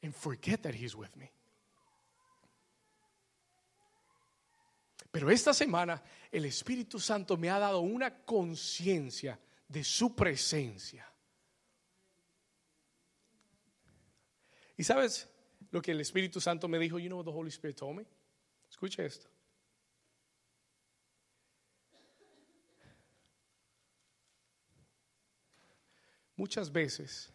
[0.03, 1.31] And forget that He's with me.
[5.11, 6.01] Pero esta semana
[6.31, 11.05] el Espíritu Santo me ha dado una conciencia de su presencia.
[14.77, 15.30] Y sabes
[15.71, 16.99] lo que el Espíritu Santo me dijo?
[16.99, 18.05] You know what the Holy Spirit told me?
[18.69, 19.27] Escucha esto.
[26.35, 27.31] Muchas veces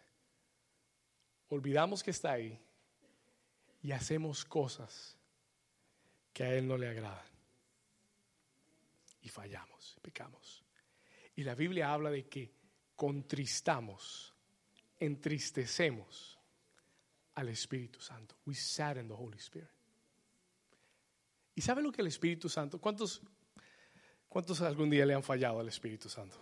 [1.48, 2.58] olvidamos que está ahí
[3.82, 5.16] y hacemos cosas
[6.32, 7.24] que a Él no le agradan
[9.22, 10.64] y fallamos, pecamos.
[11.36, 12.52] Y la Biblia habla de que
[12.96, 14.34] contristamos,
[14.98, 16.35] entristecemos
[17.36, 18.36] al Espíritu Santo.
[18.44, 19.70] We sadden the Holy Spirit.
[21.54, 22.78] ¿Y sabe lo que el Espíritu Santo?
[22.78, 23.22] ¿Cuántos,
[24.28, 26.36] cuántos algún día le han fallado al Espíritu Santo?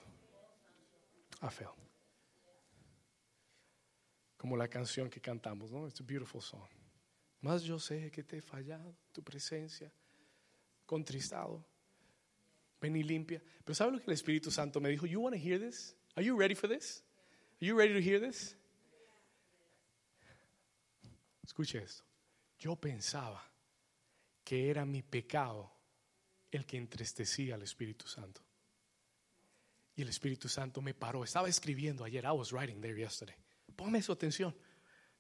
[1.43, 1.71] I feel.
[4.37, 5.87] Como la canción que cantamos, ¿no?
[5.87, 6.69] It's a beautiful song.
[7.41, 9.93] Más yo sé que te he fallado, tu presencia,
[10.87, 11.65] contristado
[12.85, 13.43] ven y limpia.
[13.65, 15.07] Pero ¿sabe lo que el Espíritu Santo me dijo?
[15.07, 15.97] You want to hear this?
[16.17, 17.03] Are you ready for this?
[17.61, 18.57] Are you ready to hear this?
[21.45, 22.05] Escuche esto.
[22.59, 23.43] Yo pensaba
[24.43, 25.73] que era mi pecado
[26.51, 28.43] el que entristecía al Espíritu Santo.
[29.97, 31.25] Y el Espíritu Santo me paró.
[31.25, 32.25] Estaba escribiendo ayer.
[32.25, 33.37] I was writing there yesterday.
[33.77, 34.55] Póngame su atención.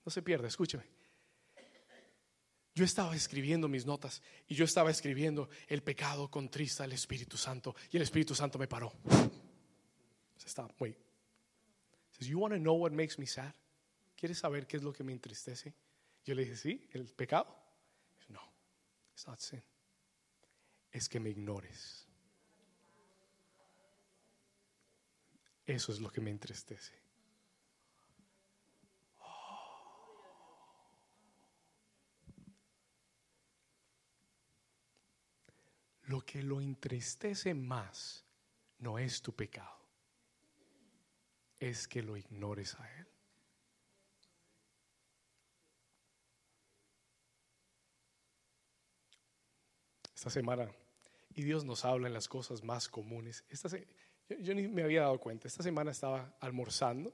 [0.04, 0.84] No se pierda, escúcheme.
[2.74, 7.76] Yo estaba escribiendo mis notas y yo estaba escribiendo el pecado contrista al Espíritu Santo
[7.90, 8.92] y el Espíritu Santo me paró.
[10.44, 10.96] Stop, wait.
[12.10, 13.54] Says, you want to know what makes me sad?
[14.16, 15.74] ¿Quieres saber qué es lo que me entristece?
[16.24, 17.54] Yo le dije, sí, el pecado.
[18.28, 18.40] No,
[19.12, 19.62] it's not sin.
[20.90, 22.06] Es que me ignores.
[25.66, 27.04] Eso es lo que me entristece.
[36.06, 38.24] lo que lo entristece más
[38.78, 39.80] no es tu pecado,
[41.58, 43.13] es que lo ignores a Él.
[50.24, 50.70] Esta semana,
[51.34, 53.44] y Dios nos habla en las cosas más comunes.
[53.50, 53.68] Esta
[54.38, 57.12] yo, ni me había dado cuenta, esta semana estaba almorzando,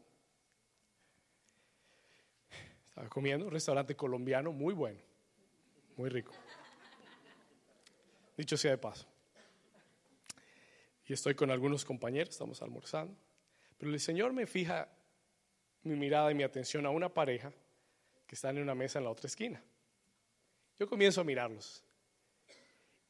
[2.89, 5.01] estaba comiendo un restaurante colombiano muy bueno,
[5.97, 6.33] muy rico
[8.37, 9.09] dicho sea de paso.
[11.05, 13.17] Y estoy con algunos compañeros, estamos almorzando.
[13.77, 14.89] Pero el Señor me fija
[15.83, 17.53] mi mirada y mi atención a una pareja
[18.29, 19.61] que están en una mesa en la otra esquina.
[20.79, 21.83] Yo comienzo a mirarlos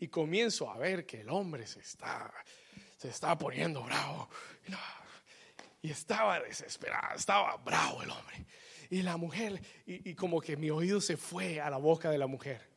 [0.00, 2.32] y comienzo a ver que el hombre se está,
[2.96, 4.28] se está poniendo bravo.
[5.82, 8.46] Y estaba desesperado, estaba bravo el hombre.
[8.90, 12.26] Y la mujer, y como que mi oído se fue a la boca de la
[12.26, 12.68] mujer.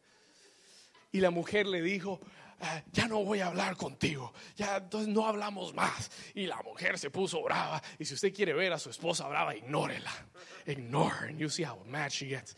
[1.11, 2.19] Y la mujer le dijo,
[2.59, 6.11] "Ah, ya no voy a hablar contigo, ya entonces no hablamos más.
[6.33, 7.81] Y la mujer se puso brava.
[7.99, 10.11] Y si usted quiere ver a su esposa brava, ignórela.
[10.65, 11.29] Ignore.
[11.29, 12.55] And you see how mad she gets.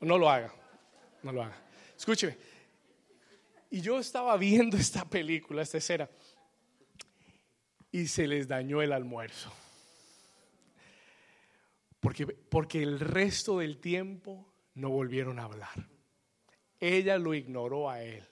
[0.00, 0.52] No lo haga,
[1.22, 1.56] no lo haga.
[1.96, 2.53] Escúcheme.
[3.74, 6.08] Y yo estaba viendo esta película, esta escena,
[7.90, 9.52] y se les dañó el almuerzo.
[11.98, 15.88] Porque, porque el resto del tiempo no volvieron a hablar.
[16.78, 18.24] Ella lo ignoró a él.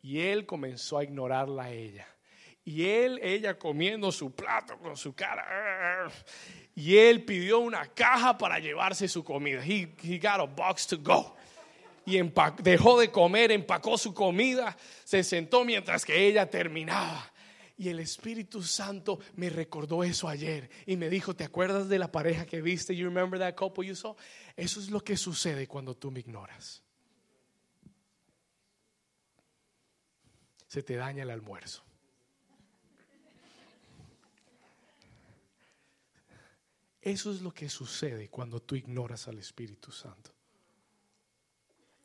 [0.00, 2.06] Y él comenzó a ignorarla a ella.
[2.64, 6.08] Y él, ella comiendo su plato con su cara.
[6.76, 9.60] Y él pidió una caja para llevarse su comida.
[9.60, 11.34] He, he got a box to go.
[12.04, 12.18] Y
[12.62, 17.32] dejó de comer, empacó su comida, se sentó mientras que ella terminaba.
[17.76, 22.12] Y el Espíritu Santo me recordó eso ayer y me dijo, ¿te acuerdas de la
[22.12, 22.94] pareja que viste?
[22.94, 24.14] You remember that couple you saw?
[24.56, 26.82] Eso es lo que sucede cuando tú me ignoras.
[30.66, 31.82] Se te daña el almuerzo.
[37.00, 40.31] Eso es lo que sucede cuando tú ignoras al Espíritu Santo.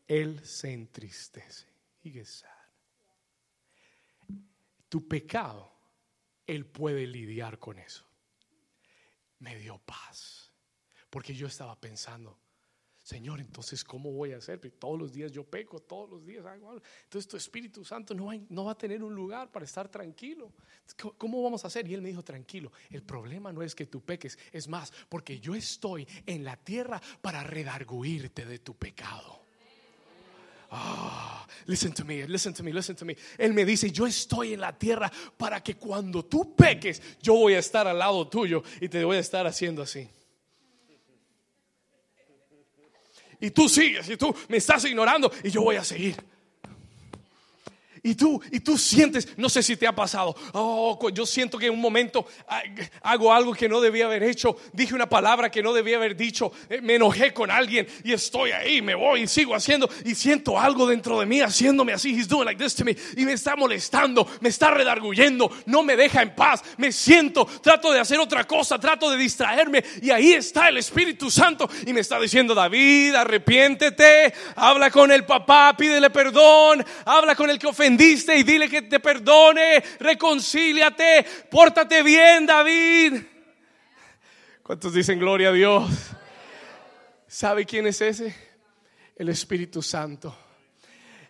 [0.07, 1.67] Él se entristece.
[2.23, 2.49] Sad.
[4.87, 5.69] Tu pecado,
[6.45, 8.05] Él puede lidiar con eso.
[9.39, 10.53] Me dio paz.
[11.09, 12.39] Porque yo estaba pensando,
[13.03, 14.59] Señor, entonces, ¿cómo voy a hacer?
[14.59, 16.83] Porque todos los días yo peco, todos los días hago algo.
[17.03, 20.53] Entonces, tu Espíritu Santo no, va a tener un lugar para estar tranquilo.
[20.97, 21.87] ¿Cómo- ¿Cómo vamos a hacer?
[21.89, 25.39] Y Él me dijo, tranquilo, el problema no es que tú peques, es más, porque
[25.39, 29.46] yo estoy en la tierra para redarguirte de tu pecado.
[30.69, 33.15] Ah, listen to me, listen to me, listen to me.
[33.37, 37.53] Él me dice, yo estoy en la tierra para que cuando tú peques, yo voy
[37.53, 40.09] a estar al lado tuyo y te voy a estar haciendo así.
[43.39, 46.15] Y tú sigues, y tú me estás ignorando y yo voy a seguir.
[48.03, 51.67] Y tú, y tú sientes, no sé si te ha pasado, oh, yo siento que
[51.67, 52.61] en un momento ah,
[53.01, 56.51] hago algo que no debía haber hecho, dije una palabra que no debía haber dicho,
[56.69, 60.59] eh, me enojé con alguien y estoy ahí, me voy y sigo haciendo y siento
[60.59, 63.55] algo dentro de mí haciéndome así, he's doing like this to me y me está
[63.55, 68.45] molestando, me está redarguyendo, no me deja en paz, me siento, trato de hacer otra
[68.45, 73.15] cosa, trato de distraerme y ahí está el Espíritu Santo y me está diciendo, David,
[73.15, 78.99] arrepiéntete, habla con el papá, pídele perdón, habla con el que y dile que te
[78.99, 83.21] perdone, reconcíliate, pórtate bien, David.
[84.63, 85.89] ¿Cuántos dicen gloria a Dios?
[87.27, 88.35] ¿Sabe quién es ese?
[89.15, 90.37] El Espíritu Santo.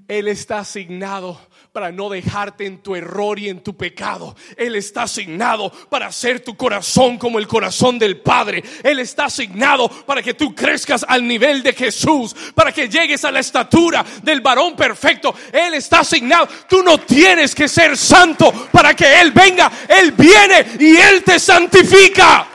[0.08, 1.40] Él está asignado
[1.78, 4.36] para no dejarte en tu error y en tu pecado.
[4.56, 8.64] Él está asignado para hacer tu corazón como el corazón del Padre.
[8.82, 13.32] Él está asignado para que tú crezcas al nivel de Jesús, para que llegues a
[13.32, 15.36] la estatura del varón perfecto.
[15.54, 16.48] Él está asignado.
[16.68, 19.72] Tú no tienes que ser santo para que Él venga.
[19.88, 22.48] Él viene y Él te santifica.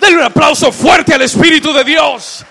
[0.00, 2.44] Denle un aplauso fuerte al Espíritu de Dios.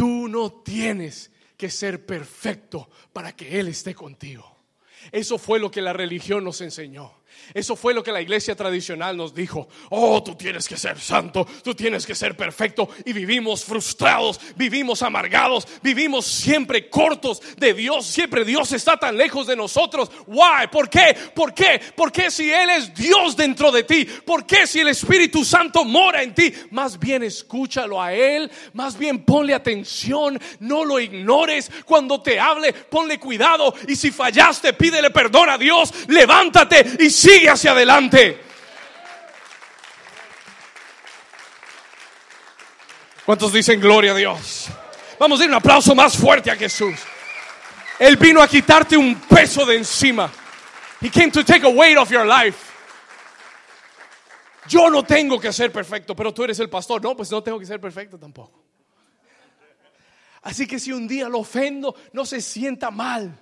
[0.00, 4.56] Tú no tienes que ser perfecto para que Él esté contigo.
[5.12, 7.12] Eso fue lo que la religión nos enseñó.
[7.54, 9.68] Eso fue lo que la iglesia tradicional nos dijo.
[9.90, 12.88] Oh, tú tienes que ser santo, tú tienes que ser perfecto.
[13.04, 18.06] Y vivimos frustrados, vivimos amargados, vivimos siempre cortos de Dios.
[18.06, 20.10] Siempre Dios está tan lejos de nosotros.
[20.26, 20.68] Why?
[20.70, 21.16] ¿Por qué?
[21.34, 21.80] ¿Por qué?
[21.96, 24.04] ¿Por qué si Él es Dios dentro de ti?
[24.04, 26.52] ¿Por qué si el Espíritu Santo mora en ti?
[26.70, 31.70] Más bien escúchalo a Él, más bien ponle atención, no lo ignores.
[31.84, 33.74] Cuando te hable, ponle cuidado.
[33.88, 38.40] Y si fallaste, pídele perdón a Dios, levántate y sigue hacia adelante.
[43.24, 44.68] ¿Cuántos dicen gloria a Dios?
[45.18, 46.94] Vamos a dar un aplauso más fuerte a Jesús.
[47.98, 50.30] Él vino a quitarte un peso de encima.
[51.00, 52.58] He came to take a weight off your life.
[54.66, 57.02] Yo no tengo que ser perfecto, pero tú eres el pastor.
[57.02, 58.64] No, pues no tengo que ser perfecto tampoco.
[60.42, 63.38] Así que si un día lo ofendo, no se sienta mal.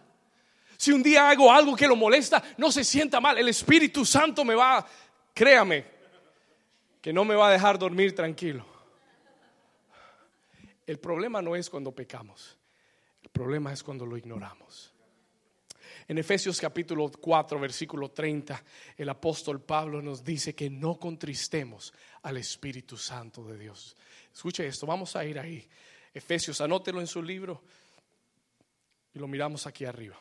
[0.78, 3.36] Si un día hago algo que lo molesta, no se sienta mal.
[3.36, 4.86] El Espíritu Santo me va,
[5.34, 5.84] créame,
[7.02, 8.64] que no me va a dejar dormir tranquilo.
[10.86, 12.56] El problema no es cuando pecamos.
[13.20, 14.94] El problema es cuando lo ignoramos.
[16.06, 18.62] En Efesios capítulo 4, versículo 30,
[18.96, 23.96] el apóstol Pablo nos dice que no contristemos al Espíritu Santo de Dios.
[24.32, 25.68] Escuche esto, vamos a ir ahí.
[26.14, 27.64] Efesios, anótelo en su libro
[29.12, 30.18] y lo miramos aquí arriba.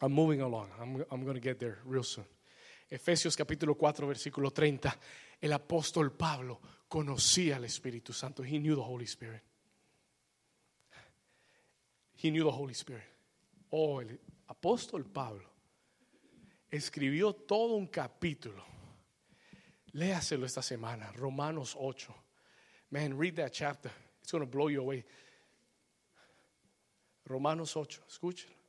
[0.00, 0.68] I'm moving along.
[0.80, 2.24] I'm, I'm going to get there real soon.
[2.90, 4.92] Efesios capítulo 4, versículo 30.
[5.40, 8.42] El apóstol Pablo conocía al Espíritu Santo.
[8.42, 9.42] He knew the Holy Spirit.
[12.16, 13.04] He knew the Holy Spirit.
[13.70, 15.48] Oh, el apóstol Pablo
[16.70, 18.64] escribió todo un capítulo.
[19.92, 22.12] Léaselo esta semana, Romanos 8.
[22.90, 23.90] Man, read that chapter.
[24.22, 25.04] It's going to blow you away.
[27.26, 28.59] Romanos 8, escúchelo.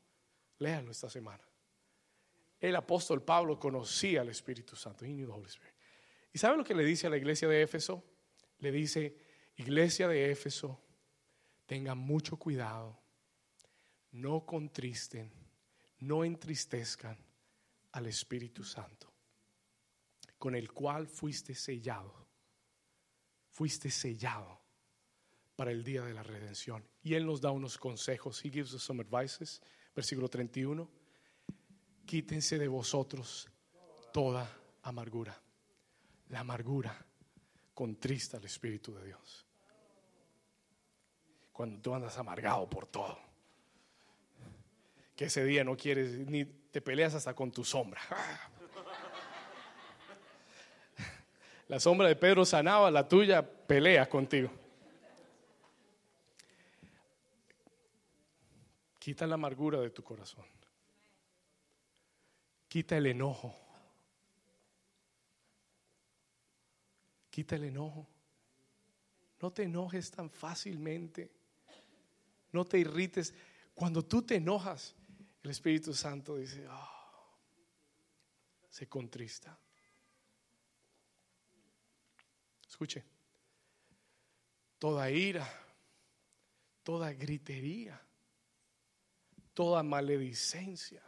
[0.62, 1.43] Léalo esta semana.
[2.59, 5.03] El apóstol Pablo conocía al Espíritu Santo.
[5.03, 5.74] He knew the Holy Spirit.
[6.32, 8.03] ¿Y sabe lo que le dice a la iglesia de Éfeso?
[8.59, 9.18] Le dice,
[9.55, 10.80] iglesia de Éfeso,
[11.66, 13.01] tengan mucho cuidado,
[14.12, 15.32] no contristen,
[15.97, 17.18] no entristezcan
[17.93, 19.12] al Espíritu Santo,
[20.38, 22.28] con el cual fuiste sellado,
[23.49, 24.62] fuiste sellado
[25.55, 26.88] para el día de la redención.
[27.01, 28.45] Y Él nos da unos consejos.
[28.45, 29.59] He gives us some advices.
[29.96, 30.89] Versículo 31.
[32.06, 33.50] Quítense de vosotros
[34.12, 34.50] toda
[34.84, 35.39] amargura.
[36.30, 37.06] La amargura
[37.74, 39.46] contrista al Espíritu de Dios.
[41.52, 43.20] Cuando tú andas amargado por todo.
[45.16, 48.02] Que ese día no quieres ni te peleas hasta con tu sombra.
[51.68, 54.52] La sombra de Pedro sanaba, la tuya pelea contigo.
[59.02, 60.45] Quita la amargura de tu corazón.
[62.68, 63.52] Quita el enojo.
[67.32, 68.08] Quita el enojo.
[69.41, 71.32] No te enojes tan fácilmente.
[72.52, 73.34] No te irrites.
[73.74, 74.93] Cuando tú te enojas,
[75.41, 77.39] el Espíritu Santo dice, oh,
[78.70, 79.58] se contrista.
[82.70, 83.04] Escuche,
[84.78, 85.52] toda ira,
[86.84, 87.99] toda gritería,
[89.62, 91.03] toda maledicencia,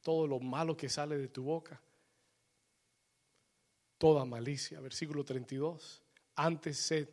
[0.00, 1.80] todo lo malo que sale de tu boca,
[3.96, 4.80] toda malicia.
[4.80, 6.02] Versículo 32.
[6.34, 7.08] Antes sed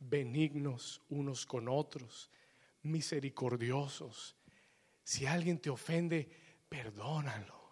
[0.00, 2.28] benignos unos con otros,
[2.82, 4.34] misericordiosos.
[5.04, 6.28] Si alguien te ofende,
[6.68, 7.62] perdónalo.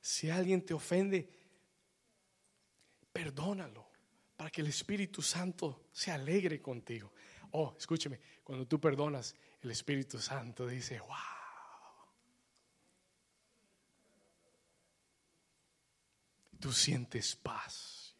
[0.00, 1.30] Si alguien te ofende,
[3.12, 3.86] perdónalo
[4.36, 7.12] para que el Espíritu Santo se alegre contigo.
[7.52, 11.16] Oh, escúcheme, cuando tú perdonas, el Espíritu Santo dice, wow.
[16.60, 18.14] Tú sientes paz,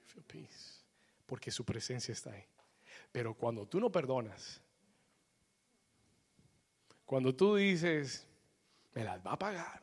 [1.27, 2.45] porque su presencia está ahí.
[3.13, 4.61] Pero cuando tú no perdonas,
[7.05, 8.27] cuando tú dices,
[8.93, 9.83] me las va a pagar,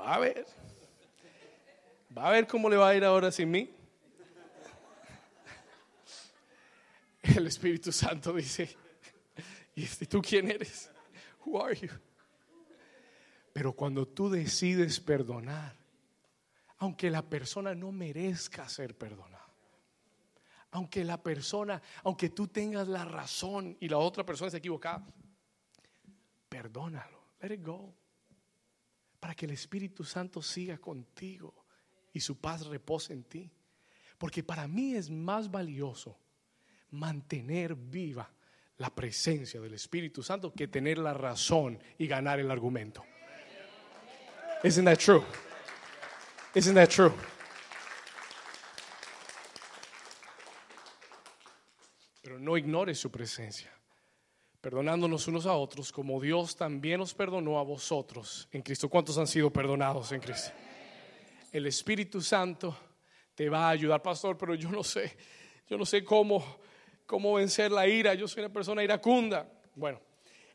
[0.00, 0.46] va a ver,
[2.16, 3.75] va a ver cómo le va a ir ahora sin mí.
[7.40, 8.74] El Espíritu Santo dice,
[9.74, 10.90] ¿y este, tú quién eres?
[11.44, 11.90] Who are you?
[13.52, 15.76] Pero cuando tú decides perdonar,
[16.78, 19.46] aunque la persona no merezca ser perdonada,
[20.70, 25.06] aunque la persona, aunque tú tengas la razón y la otra persona se equivocada,
[26.48, 27.94] perdónalo, let it go,
[29.20, 31.54] para que el Espíritu Santo siga contigo
[32.14, 33.50] y su paz repose en ti.
[34.16, 36.18] Porque para mí es más valioso
[36.90, 38.30] mantener viva
[38.78, 43.04] la presencia del Espíritu Santo que tener la razón y ganar el argumento.
[44.62, 45.22] Isn't that true?
[46.54, 46.76] Isn't?
[52.22, 53.70] Pero no ignores su presencia,
[54.60, 58.88] perdonándonos unos a otros como Dios también os perdonó a vosotros en Cristo.
[58.88, 60.50] ¿Cuántos han sido perdonados en Cristo?
[61.52, 62.76] El Espíritu Santo
[63.34, 65.16] te va a ayudar, pastor, pero yo no sé,
[65.68, 66.58] yo no sé cómo
[67.06, 68.14] cómo vencer la ira.
[68.14, 69.48] Yo soy una persona iracunda.
[69.74, 70.00] Bueno,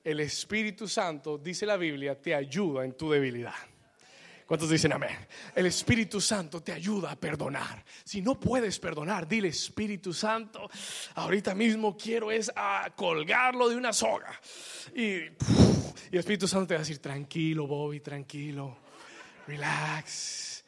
[0.04, 3.56] el Espíritu Santo, dice la Biblia, te ayuda en tu debilidad.
[4.46, 5.16] ¿Cuántos dicen amén?
[5.56, 7.86] El Espíritu Santo te ayuda a perdonar.
[8.04, 10.70] Si no puedes perdonar, dile Espíritu Santo,
[11.16, 14.38] ahorita mismo quiero es a colgarlo de una soga.
[14.94, 15.14] Y,
[16.12, 18.78] el Espíritu Santo te va a decir, tranquilo, Bobby, tranquilo,
[19.48, 20.66] relax.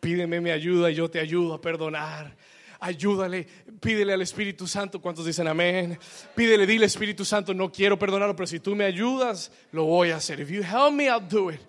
[0.00, 2.34] Pídeme mi ayuda y yo te ayudo a perdonar
[2.84, 3.46] ayúdale,
[3.80, 5.00] pídele al Espíritu Santo.
[5.00, 5.98] ¿Cuántos dicen amén?
[6.34, 10.16] Pídele, dile Espíritu Santo, no quiero perdonarlo, pero si tú me ayudas, lo voy a
[10.16, 10.38] hacer.
[10.40, 11.60] If you help me, I'll do it.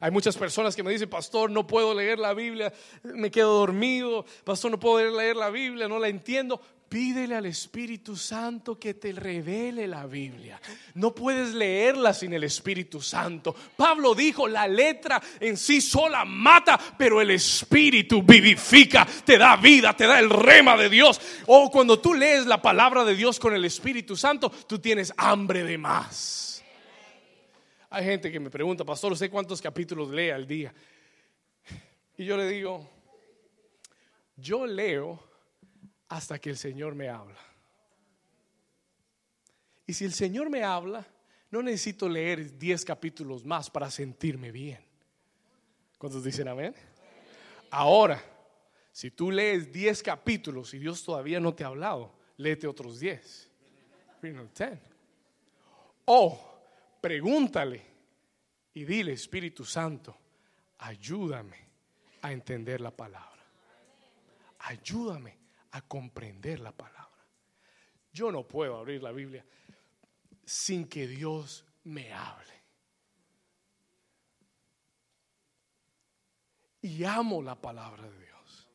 [0.00, 2.72] Hay muchas personas que me dicen, pastor, no puedo leer la Biblia,
[3.02, 6.60] me quedo dormido, pastor, no puedo leer la Biblia, no la entiendo.
[6.88, 10.60] Pídele al Espíritu Santo que te revele la Biblia.
[10.94, 13.54] No puedes leerla sin el Espíritu Santo.
[13.76, 19.96] Pablo dijo, la letra en sí sola mata, pero el Espíritu vivifica, te da vida,
[19.96, 21.20] te da el rema de Dios.
[21.46, 25.64] O cuando tú lees la palabra de Dios con el Espíritu Santo, tú tienes hambre
[25.64, 26.62] de más.
[27.90, 30.72] Hay gente que me pregunta, pastor, ¿usted cuántos capítulos lee al día?
[32.16, 32.88] Y yo le digo,
[34.36, 35.22] yo leo
[36.08, 37.38] hasta que el Señor me habla.
[39.86, 41.06] Y si el Señor me habla,
[41.50, 44.84] no necesito leer 10 capítulos más para sentirme bien.
[45.98, 46.74] ¿Cuántos dicen amén?
[47.70, 48.22] Ahora,
[48.92, 53.50] si tú lees 10 capítulos y Dios todavía no te ha hablado, léete otros 10.
[56.06, 56.58] O
[57.00, 57.82] pregúntale
[58.74, 60.16] y dile, Espíritu Santo,
[60.78, 61.56] ayúdame
[62.22, 63.44] a entender la palabra.
[64.60, 65.45] Ayúdame
[65.76, 67.26] a comprender la palabra.
[68.12, 69.44] Yo no puedo abrir la Biblia
[70.44, 72.54] sin que Dios me hable.
[76.80, 78.68] Y amo la palabra de Dios.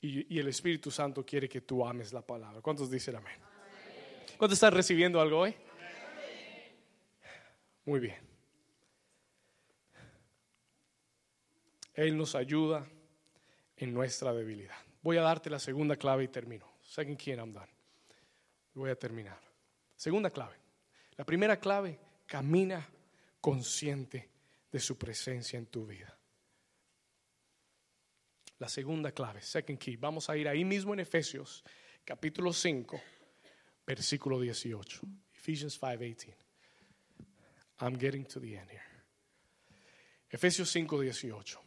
[0.00, 2.60] Y, el Espíritu Santo quiere que tú ames la palabra.
[2.60, 3.38] ¿Cuántos dicen amén?
[4.36, 5.54] ¿Cuántos están recibiendo algo hoy?
[7.86, 8.23] Muy bien.
[11.94, 12.86] Él nos ayuda
[13.76, 14.76] en nuestra debilidad.
[15.02, 16.78] Voy a darte la segunda clave y termino.
[16.82, 17.70] Second key I'm done.
[18.74, 19.38] Voy a terminar.
[19.94, 20.56] Segunda clave.
[21.16, 22.88] La primera clave, camina
[23.40, 24.30] consciente
[24.70, 26.18] de su presencia en tu vida.
[28.58, 29.96] La segunda clave, second key.
[29.96, 31.62] Vamos a ir ahí mismo en Efesios,
[32.04, 33.00] capítulo 5,
[33.86, 35.00] versículo 18.
[35.34, 36.34] Ephesians 5:18.
[37.80, 38.82] I'm getting to the end here.
[40.30, 41.63] Efesios 5, 18.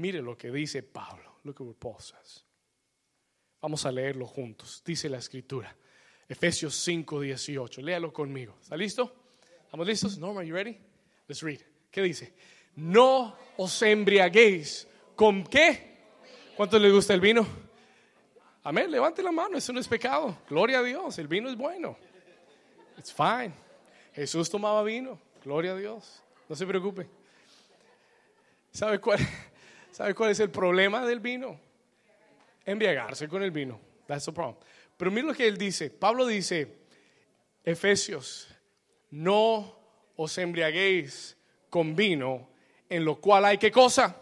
[0.00, 1.40] Mire lo que dice Pablo.
[1.44, 1.96] Look at what Paul.
[3.60, 4.82] Vamos a leerlo juntos.
[4.82, 5.76] Dice la escritura.
[6.26, 7.82] Efesios 5, 18.
[7.82, 8.56] Léalo conmigo.
[8.62, 9.14] ¿Está listo?
[9.62, 10.16] ¿Estamos listos?
[10.16, 10.78] Norma, you ready?
[11.28, 11.60] Let's read.
[11.90, 12.32] ¿Qué dice?
[12.76, 14.88] No os embriaguéis.
[15.14, 15.98] ¿Con qué?
[16.56, 17.46] ¿Cuánto le gusta el vino?
[18.62, 18.90] Amén.
[18.90, 19.58] Levante la mano.
[19.58, 20.38] Eso no es pecado.
[20.48, 21.18] Gloria a Dios.
[21.18, 21.98] El vino es bueno.
[22.96, 23.52] It's fine.
[24.14, 25.20] Jesús tomaba vino.
[25.44, 26.22] Gloria a Dios.
[26.48, 27.06] No se preocupe.
[28.72, 29.18] ¿Sabe cuál,
[29.92, 31.70] ¿Sabe cuál es el problema del vino?
[32.64, 33.80] embriagarse con el vino.
[34.06, 34.56] That's the problem.
[34.96, 35.90] Pero mira lo que él dice.
[35.90, 36.80] Pablo dice,
[37.64, 38.48] Efesios,
[39.10, 39.76] no
[40.16, 41.36] os embriaguéis
[41.68, 42.50] con vino,
[42.88, 44.16] en lo cual hay qué cosa?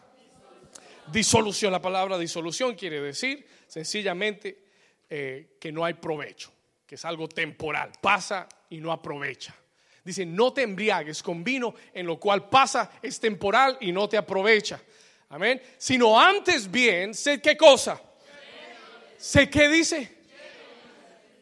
[1.10, 1.72] Disolución.
[1.72, 4.64] La palabra disolución quiere decir sencillamente
[5.08, 6.52] eh, que no hay provecho,
[6.86, 9.54] que es algo temporal, pasa y no aprovecha.
[10.04, 14.16] Dice, no te embriagues con vino, en lo cual pasa, es temporal y no te
[14.16, 14.80] aprovecha.
[15.30, 15.60] Amén.
[15.76, 18.00] Sino antes bien, sé qué cosa
[19.18, 20.16] sé qué dice.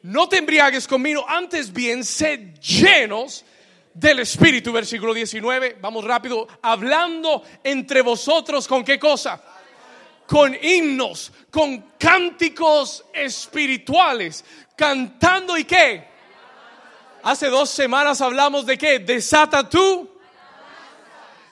[0.02, 3.44] No te embriagues con vino, antes bien sed llenos
[3.92, 5.78] del Espíritu, versículo 19.
[5.80, 9.42] Vamos rápido, hablando entre vosotros con qué cosa?
[10.26, 14.44] Con himnos, con cánticos espirituales,
[14.76, 16.16] cantando y qué.
[17.22, 19.00] Hace dos semanas hablamos de qué?
[19.00, 20.15] Desata tú.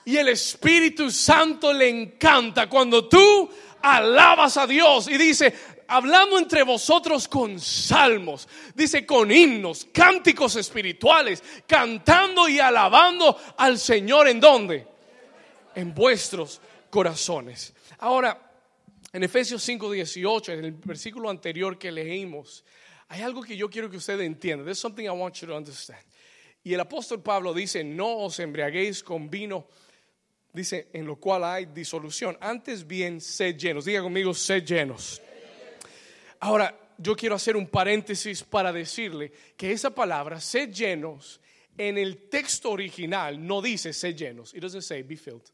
[0.05, 3.49] Y el Espíritu Santo le encanta cuando tú
[3.81, 5.53] alabas a Dios y dice,
[5.87, 14.27] hablando entre vosotros con salmos, dice con himnos, cánticos espirituales, cantando y alabando al Señor
[14.27, 14.87] en donde?
[15.73, 17.73] En vuestros corazones.
[17.99, 18.39] Ahora,
[19.11, 22.63] en Efesios 5:18, en el versículo anterior que leímos,
[23.07, 24.63] hay algo que yo quiero que usted entienda.
[24.63, 26.03] There's something I want you to understand.
[26.63, 29.67] Y el apóstol Pablo dice, no os embriaguéis con vino,
[30.55, 32.37] dice, en lo cual hay disolución.
[32.39, 33.85] Antes bien, sed llenos.
[33.85, 35.21] Diga conmigo, sed llenos.
[36.39, 41.39] Ahora, yo quiero hacer un paréntesis para decirle que esa palabra, sed llenos,
[41.77, 44.53] en el texto original no dice sed llenos.
[44.53, 45.51] It doesn't say be filled.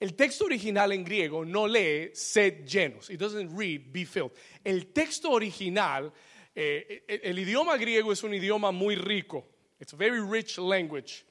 [0.00, 3.08] El texto original en griego no lee sed llenos.
[3.10, 4.32] It doesn't read be filled.
[4.64, 6.12] El texto original,
[6.54, 9.46] eh, el, idioma griego es un idioma muy rico.
[9.80, 11.24] It's a very rich language.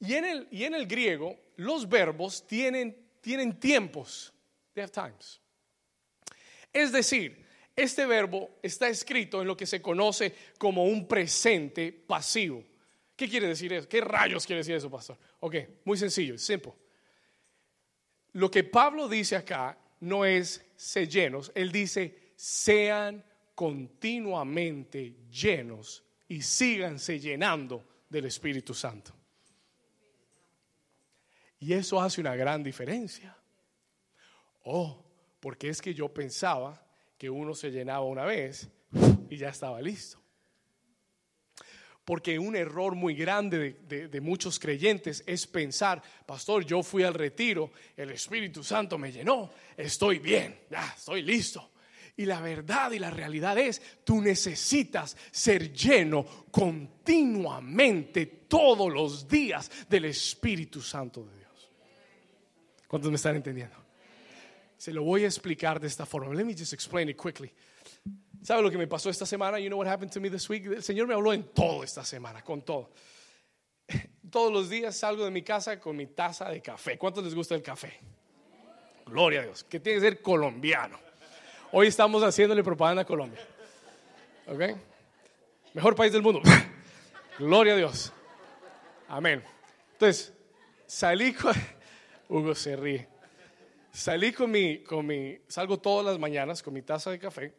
[0.00, 4.32] Y en el, y en el griego, los verbos tienen, tienen tiempos.
[4.74, 5.40] They have times.
[6.72, 7.44] Es decir,
[7.74, 12.64] este verbo está escrito en lo que se conoce como un presente pasivo.
[13.16, 13.88] ¿Qué quiere decir eso?
[13.88, 15.18] ¿Qué rayos quiere decir eso, pastor?
[15.40, 16.72] Ok, muy sencillo, simple.
[18.32, 26.42] Lo que Pablo dice acá no es se llenos, él dice sean continuamente llenos y
[26.42, 29.15] síganse llenando del Espíritu Santo.
[31.58, 33.36] Y eso hace una gran diferencia.
[34.64, 35.02] Oh,
[35.40, 36.84] porque es que yo pensaba
[37.16, 38.68] que uno se llenaba una vez
[39.30, 40.20] y ya estaba listo.
[42.04, 47.72] Porque un error muy grande de, muchos creyentes es pensar, pastor, yo fui al retiro,
[47.96, 51.72] el Espíritu Santo me llenó, estoy bien, ya estoy listo.
[52.16, 59.70] Y la verdad y la realidad es, tú necesitas ser lleno continuamente todos los días
[59.88, 61.45] del Espíritu Santo de Dios.
[62.86, 63.76] ¿Cuántos me están entendiendo?
[64.76, 66.34] Se lo voy a explicar de esta forma.
[66.34, 67.52] Let me just explain it quickly.
[68.42, 69.58] ¿Sabe lo que me pasó esta semana?
[69.58, 70.66] You know what happened to me this week?
[70.66, 72.90] El Señor me habló en todo esta semana, con todo.
[74.30, 76.98] Todos los días salgo de mi casa con mi taza de café.
[76.98, 77.98] ¿Cuántos les gusta el café?
[79.06, 79.64] Gloria a Dios.
[79.64, 80.98] Que tiene que ser colombiano.
[81.72, 83.40] Hoy estamos haciéndole propaganda a Colombia.
[84.46, 84.76] ¿Ok?
[85.74, 86.40] Mejor país del mundo.
[87.38, 88.12] Gloria a Dios.
[89.08, 89.42] Amén.
[89.92, 90.32] Entonces,
[90.86, 91.54] salí con...
[92.28, 93.08] Hugo se ríe.
[93.92, 95.38] Salí con mi, con mi...
[95.48, 97.54] Salgo todas las mañanas con mi taza de café.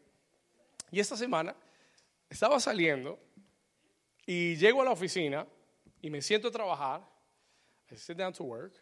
[0.92, 1.56] Y esta semana
[2.30, 3.20] estaba saliendo
[4.26, 5.48] y llego a la oficina
[6.02, 7.02] y me siento a trabajar.
[7.92, 8.74] I sit down to work.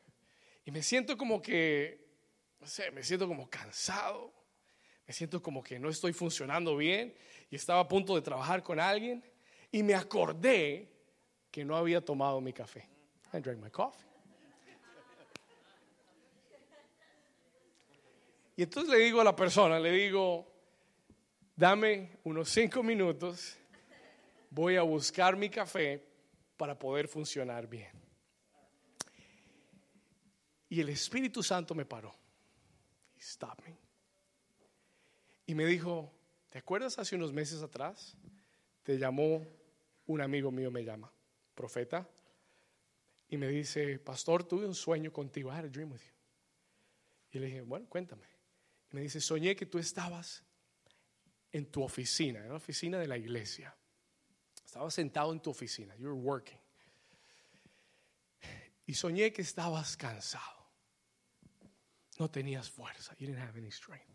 [0.65, 2.05] Y me siento como que,
[2.59, 4.33] no sé, me siento como cansado
[5.07, 7.13] me siento como que no estoy funcionando bien
[7.49, 9.23] y estaba a punto de trabajar con alguien
[9.71, 10.89] y me acordé
[11.51, 12.87] que no había tomado mi café.
[13.33, 14.14] I drank my coffee.
[18.55, 20.49] Y entonces le digo a la persona, le digo,
[21.55, 23.57] dame unos cinco minutos,
[24.49, 26.01] voy a buscar mi café
[26.55, 27.91] para poder funcionar bien.
[30.69, 32.13] Y el Espíritu Santo me paró.
[33.17, 33.77] Stop me.
[35.47, 36.11] Y me dijo,
[36.49, 38.15] ¿te acuerdas hace unos meses atrás?
[38.83, 39.45] Te llamó
[40.07, 41.11] un amigo mío, me llama,
[41.53, 42.07] profeta,
[43.27, 45.51] y me dice, pastor, tuve un sueño contigo.
[45.51, 46.13] I had a dream with you.
[47.31, 48.34] Y le dije, bueno, cuéntame.
[48.95, 50.41] Me dice, soñé que tú estabas
[51.51, 53.75] en tu oficina, en la oficina de la iglesia.
[54.63, 56.57] Estabas sentado en tu oficina, you were working.
[58.85, 60.71] Y soñé que estabas cansado.
[62.19, 63.13] No tenías fuerza.
[63.17, 64.07] You didn't have any strength.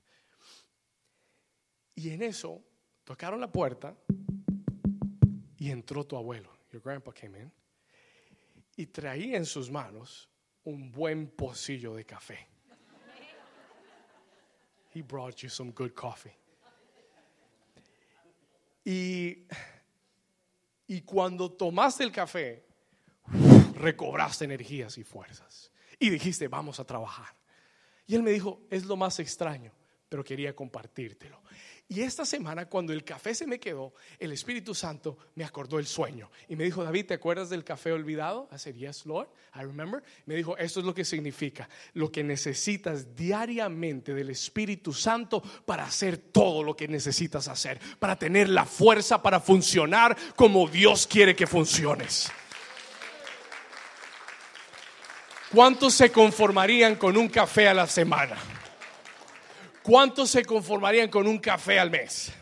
[1.95, 2.65] Y en eso
[3.05, 3.95] tocaron la puerta
[5.59, 6.51] y entró tu abuelo.
[6.73, 7.53] Your grandpa came in.
[8.77, 10.31] Y traía en sus manos
[10.65, 12.49] un buen pocillo de café.
[14.95, 16.37] He brought you some good coffee.
[18.85, 19.47] Y,
[20.87, 22.65] y cuando tomaste el café,
[23.75, 25.71] recobraste energías y fuerzas.
[25.99, 27.37] Y dijiste, vamos a trabajar.
[28.07, 29.73] Y él me dijo, es lo más extraño,
[30.09, 31.41] pero quería compartírtelo.
[31.93, 35.89] Y esta semana, cuando el café se me quedó, el Espíritu Santo me acordó el
[35.89, 36.31] sueño.
[36.49, 38.49] Y me dijo, David, ¿te acuerdas del café olvidado?
[38.55, 40.01] I said, yes, Lord, I remember.
[40.25, 41.69] Me dijo, esto es lo que significa.
[41.95, 47.81] Lo que necesitas diariamente del Espíritu Santo para hacer todo lo que necesitas hacer.
[47.99, 52.31] Para tener la fuerza para funcionar como Dios quiere que funciones.
[55.53, 58.37] ¿Cuántos se conformarían con un café a la semana?
[59.83, 62.33] ¿Cuántos se conformarían con un café al mes?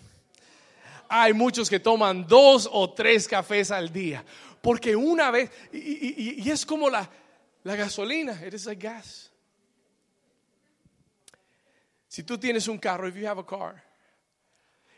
[1.09, 4.24] Hay muchos que toman dos o tres cafés al día.
[4.61, 7.09] Porque una vez, y, es como la,
[7.62, 9.30] la gasolina, eres el gas.
[12.09, 13.84] Si tú tienes un carro, if you have a car,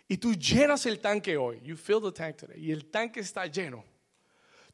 [0.09, 3.47] y tú llenas el tanque hoy, you fill the tank today, y el tanque está
[3.47, 3.85] lleno,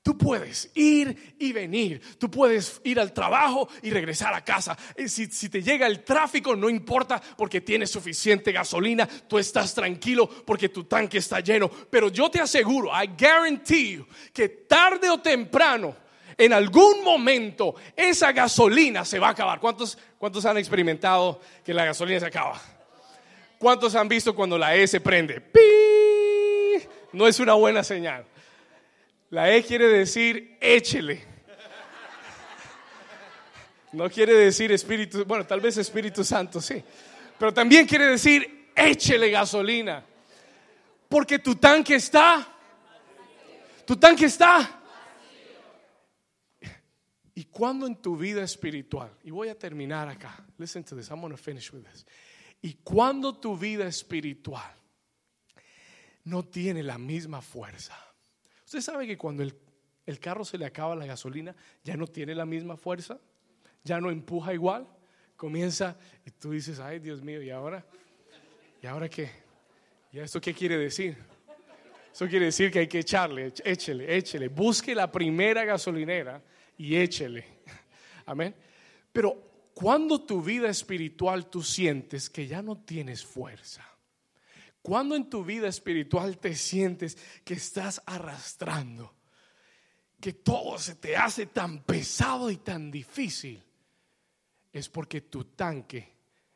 [0.07, 2.01] Tú puedes ir y venir.
[2.17, 4.79] Tú puedes ir al trabajo y regresar a casa.
[5.09, 9.09] Si, si, te llega el tráfico, no importa porque tienes suficiente gasolina.
[9.09, 11.69] Tú estás tranquilo porque tu tanque está lleno.
[11.69, 15.97] Pero yo te aseguro, I guarantee you, que tarde o temprano,
[16.39, 19.59] en algún momento, esa gasolina se va a acabar.
[19.59, 22.63] ¿Cuántos, cuántos han experimentado que la gasolina se acaba?
[23.59, 25.41] ¿Cuántos han visto cuando la E se prende?
[25.41, 26.87] ¡Pi!
[27.13, 28.25] No es una buena señal.
[29.31, 31.25] La E quiere decir échele.
[33.93, 36.83] No quiere decir Espíritu, bueno, tal vez Espíritu Santo, sí.
[37.39, 40.05] Pero también quiere decir échele gasolina.
[41.09, 42.47] Porque tu tanque está.
[43.87, 44.83] Tu tanque está.
[47.35, 51.21] Y cuando en tu vida espiritual, y voy a terminar acá, listen to this, I'm
[51.21, 52.07] going to finish with this.
[52.63, 54.75] Y cuando tu vida espiritual
[56.25, 57.95] no tiene la misma fuerza,
[58.67, 61.55] Usted sabe que cuando el, carro se le acaba la gasolina,
[61.85, 63.21] ya no tiene la misma fuerza,
[63.85, 64.89] ya no empuja igual,
[65.37, 67.87] comienza y tú dices, ay Dios mío, ¿y ahora?
[68.83, 69.31] ¿Y ahora qué?
[70.11, 71.17] ¿Y esto qué quiere decir?
[72.13, 76.43] Eso quiere decir que hay que echarle, échele, échele, busque la primera gasolinera
[76.77, 77.45] y échele.
[78.27, 78.53] Amén.
[79.13, 83.87] Pero cuando tu vida espiritual tú sientes que ya no tienes fuerza,
[84.87, 89.17] cuando en tu vida espiritual te sientes que estás arrastrando,
[90.21, 93.65] que todo se te hace tan pesado y tan difícil,
[94.73, 96.15] es porque tu tanque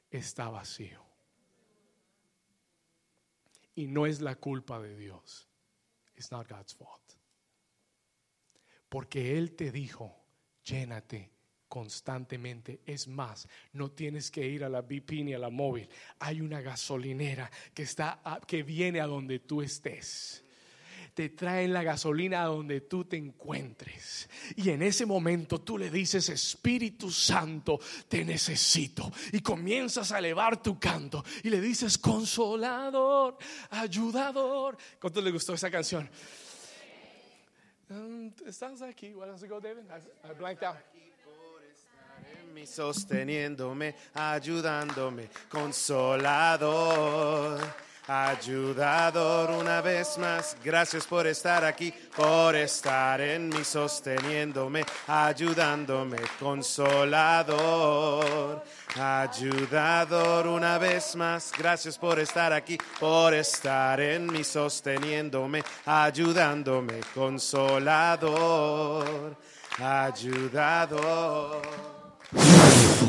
[0.09, 1.05] está vacío.
[3.75, 5.49] Y no es la culpa de Dios.
[6.15, 7.03] It's not God's fault.
[8.89, 10.23] Porque Él te dijo,
[10.63, 11.33] llénate
[11.71, 12.81] constantemente.
[12.85, 15.89] Es más, no tienes que ir a la BP ni a la móvil.
[16.19, 20.45] Hay una gasolinera que está que viene a donde tú estés
[21.15, 24.29] te traen la gasolina a donde tú te encuentres.
[24.57, 29.11] Y en ese momento tú le dices, Espíritu Santo, te necesito.
[29.33, 33.37] Y comienzas a elevar tu canto y le dices, consolador,
[33.71, 34.79] ayudador.
[35.01, 36.09] ¿Cuánto le gustó esa canción?
[37.91, 39.13] Um, ¿Estás aquí?
[39.13, 39.83] What does go, David?
[39.91, 40.77] I, blanked out
[42.67, 46.81] sosteniéndome, ayudándome, consolador
[48.11, 50.57] ayudador una vez más.
[50.65, 57.61] Gracias por estar aquí, por estar en mí, sosteniéndome, ayudándome, consolador.
[58.97, 68.27] Ayudador una vez más, gracias por estar aquí, por estar en mí, sosteniéndome, ayudándome, consolador,
[69.79, 71.61] ayudador.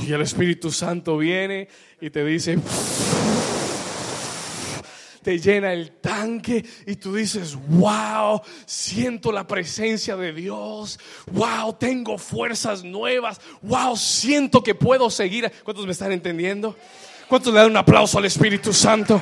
[0.07, 1.67] Y el Espíritu Santo viene
[1.99, 2.57] y te dice
[5.21, 10.99] te llena el tanque y tú dices, wow, siento la presencia de Dios,
[11.31, 15.51] wow, tengo fuerzas nuevas, wow, siento que puedo seguir.
[15.63, 16.75] ¿Cuántos me están entendiendo?
[17.27, 19.21] ¿Cuántos le dan un aplauso al Espíritu Santo?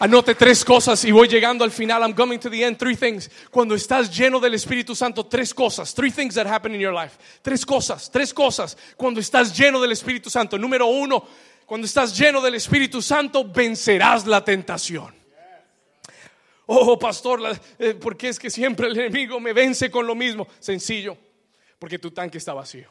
[0.00, 2.02] Anote tres cosas y voy llegando al final.
[2.02, 2.78] I'm coming to the end.
[2.78, 3.28] Three things.
[3.50, 5.92] Cuando estás lleno del Espíritu Santo, tres cosas.
[5.92, 7.18] Three things that happen in your life.
[7.42, 8.76] Tres cosas, tres cosas.
[8.96, 10.56] Cuando estás lleno del Espíritu Santo.
[10.56, 11.26] Número uno,
[11.66, 15.12] cuando estás lleno del Espíritu Santo, vencerás la tentación.
[16.66, 17.40] Oh, pastor,
[17.78, 20.46] eh, ¿por qué es que siempre el enemigo me vence con lo mismo?
[20.60, 21.16] Sencillo,
[21.78, 22.88] porque tu tanque está vacío.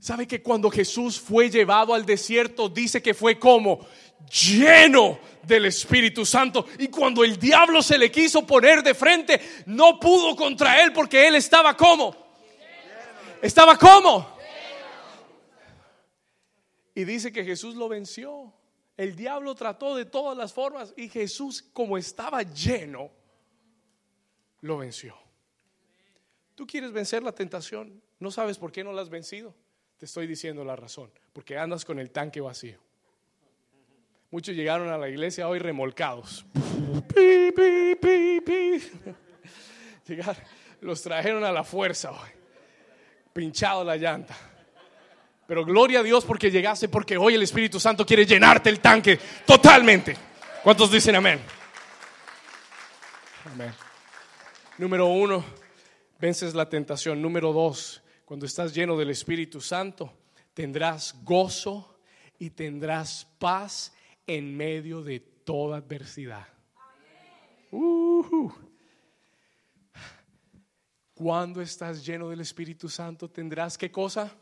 [0.00, 3.84] ¿Sabe que cuando Jesús fue llevado al desierto, dice que fue como
[4.30, 6.66] lleno del Espíritu Santo?
[6.78, 11.26] Y cuando el diablo se le quiso poner de frente, no pudo contra él porque
[11.26, 12.16] él estaba como.
[13.42, 14.38] Estaba como.
[16.94, 18.52] Y dice que Jesús lo venció.
[18.96, 23.12] El diablo trató de todas las formas y Jesús, como estaba lleno,
[24.60, 25.16] lo venció.
[26.56, 29.54] Tú quieres vencer la tentación, no sabes por qué no la has vencido.
[29.96, 32.80] Te estoy diciendo la razón, porque andas con el tanque vacío.
[34.30, 36.44] Muchos llegaron a la iglesia hoy remolcados.
[40.82, 42.28] los trajeron a la fuerza hoy,
[43.32, 44.36] pinchado la llanta.
[45.46, 49.18] Pero gloria a Dios porque llegaste, porque hoy el Espíritu Santo quiere llenarte el tanque
[49.46, 50.14] totalmente.
[50.62, 51.40] ¿Cuántos dicen amén?
[53.46, 53.72] Amén.
[54.76, 55.42] Número uno,
[56.18, 57.22] vences la tentación.
[57.22, 60.12] Número dos, cuando estás lleno del Espíritu Santo,
[60.52, 61.98] tendrás gozo
[62.38, 63.94] y tendrás paz
[64.28, 66.46] en medio de toda adversidad.
[71.14, 74.32] Cuando estás lleno del Espíritu Santo, tendrás qué cosa?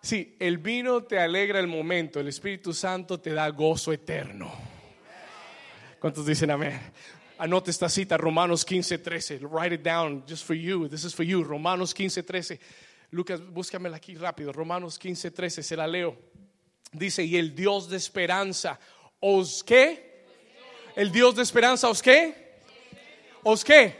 [0.00, 4.52] Sí, el vino te alegra el momento, el Espíritu Santo te da gozo eterno.
[5.98, 6.78] ¿Cuántos dicen amén?
[7.38, 9.38] Anote esta cita, Romanos 15, 13.
[9.46, 10.88] Write it down just for you.
[10.88, 11.42] This is for you.
[11.42, 12.60] Romanos 15, 13.
[13.10, 14.52] Lucas, búscamela aquí rápido.
[14.52, 15.62] Romanos 15, 13.
[15.62, 16.16] Se la leo.
[16.94, 18.78] Dice, y el Dios de esperanza,
[19.20, 20.24] ¿os qué?
[20.96, 22.54] ¿El Dios de esperanza os qué?
[23.42, 23.96] ¿Os qué?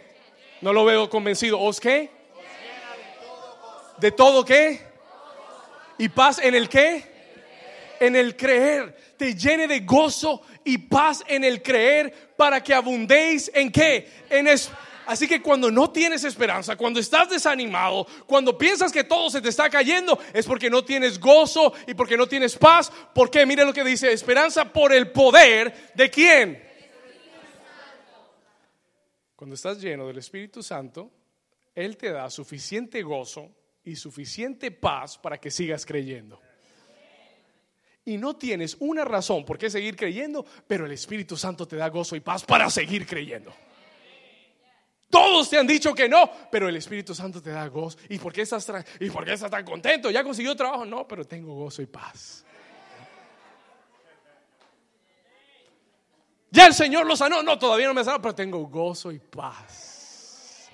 [0.63, 1.61] No lo veo convencido.
[1.61, 2.11] ¿Os qué?
[3.99, 4.95] ¿De todo qué?
[5.99, 7.05] y paz en el qué?
[8.01, 9.15] En el creer.
[9.17, 14.09] Te llene de gozo y paz en el creer para que abundéis en qué?
[14.29, 14.49] En
[15.07, 19.49] Así que cuando no tienes esperanza, cuando estás desanimado, cuando piensas que todo se te
[19.49, 22.91] está cayendo, es porque no tienes gozo y porque no tienes paz.
[23.15, 26.63] Porque mire lo que dice, esperanza por el poder de quién.
[29.37, 31.11] Cuando estás lleno del Espíritu Santo,
[31.75, 33.51] Él te da suficiente gozo
[33.85, 36.41] y suficiente paz para que sigas creyendo.
[38.07, 41.89] Y no tienes una razón por qué seguir creyendo, pero el Espíritu Santo te da
[41.89, 43.55] gozo y paz para seguir creyendo.
[45.15, 47.97] Todos te han dicho que no, pero el Espíritu Santo te da gozo.
[48.09, 49.09] ¿Y por qué estás, y
[49.49, 50.11] tan contento?
[50.11, 50.85] ¿Ya consiguió trabajo?
[50.85, 52.45] No, pero tengo gozo y paz.
[56.51, 57.45] Ya el Señor lo sanó.
[57.45, 60.69] No, todavía no me sanó, pero tengo gozo y paz.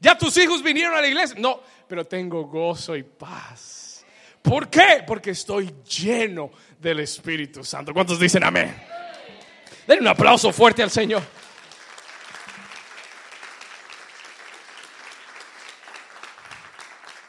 [0.00, 1.36] Ya tus hijos vinieron a la iglesia.
[1.38, 4.04] No, pero tengo gozo y paz.
[4.42, 5.02] ¿Por qué?
[5.06, 7.94] Porque estoy lleno del Espíritu Santo.
[7.94, 8.76] ¿Cuántos dicen amén?
[9.86, 11.22] Den un aplauso fuerte al Señor.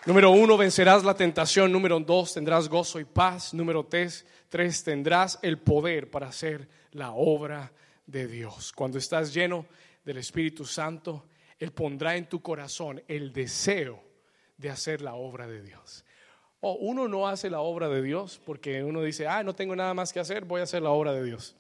[0.08, 1.70] Número uno, vencerás la tentación.
[1.70, 3.54] Número dos, tendrás gozo y paz.
[3.54, 7.74] Número tres, tres, tendrás el poder para hacer la obra
[8.06, 8.72] de Dios.
[8.72, 9.66] Cuando estás lleno
[10.06, 11.26] del Espíritu Santo,
[11.60, 14.02] Él pondrá en tu corazón el deseo
[14.56, 16.06] de hacer la obra de Dios.
[16.62, 19.94] O uno no hace la obra de Dios porque uno dice, ah, no tengo nada
[19.94, 21.58] más que hacer, voy a hacer la obra de Dios.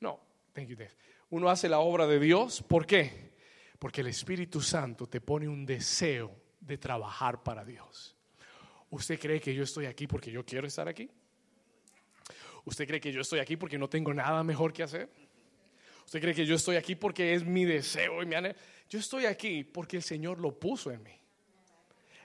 [0.00, 0.18] No,
[0.52, 0.96] thank you, Dave.
[1.30, 3.34] Uno hace la obra de Dios, ¿por qué?
[3.78, 8.14] Porque el Espíritu Santo te pone un deseo de trabajar para Dios.
[8.90, 11.10] ¿Usted cree que yo estoy aquí porque yo quiero estar aquí?
[12.64, 15.08] ¿Usted cree que yo estoy aquí porque no tengo nada mejor que hacer?
[16.04, 18.54] ¿Usted cree que yo estoy aquí porque es mi deseo y mi anhelo?
[18.88, 21.18] Yo estoy aquí porque el Señor lo puso en mí.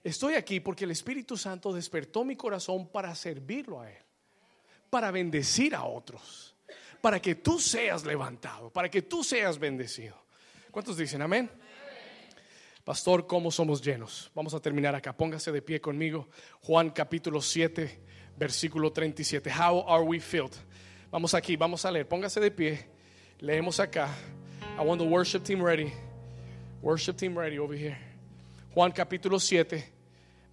[0.03, 4.03] Estoy aquí porque el Espíritu Santo despertó mi corazón para servirlo a Él,
[4.89, 6.55] para bendecir a otros,
[7.01, 10.21] para que tú seas levantado, para que tú seas bendecido.
[10.71, 11.49] ¿Cuántos dicen amén?
[12.83, 14.29] Pastor, ¿cómo somos llenos?
[14.35, 15.15] Vamos a terminar acá.
[15.15, 16.27] Póngase de pie conmigo.
[16.61, 18.01] Juan capítulo 7,
[18.37, 19.49] versículo 37.
[19.49, 20.51] How are we filled?
[21.09, 22.05] Vamos aquí, vamos a leer.
[22.05, 22.85] Póngase de pie.
[23.39, 24.09] Leemos acá.
[24.77, 25.93] I want the worship team ready.
[26.81, 27.97] Worship team ready over here.
[28.73, 29.81] Juan capítulo 7,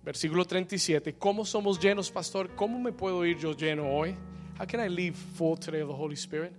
[0.05, 1.15] versículo 37.
[1.19, 2.55] ¿Cómo somos llenos, pastor?
[2.55, 4.15] ¿Cómo me puedo ir yo lleno hoy?
[4.57, 6.53] How can I leave full today of the Holy Spirit?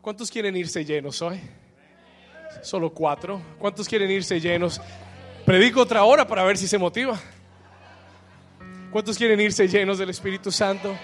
[0.00, 1.38] ¿Cuántos quieren irse llenos hoy?
[2.62, 3.40] Solo cuatro.
[3.58, 4.80] ¿Cuántos quieren irse llenos?
[5.44, 7.20] Predico otra hora para ver si se motiva.
[8.90, 10.96] ¿Cuántos quieren irse llenos del Espíritu Santo?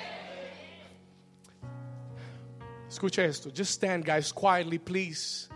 [2.89, 3.51] Escucha esto.
[3.51, 5.49] Just stand, guys, quietly, please.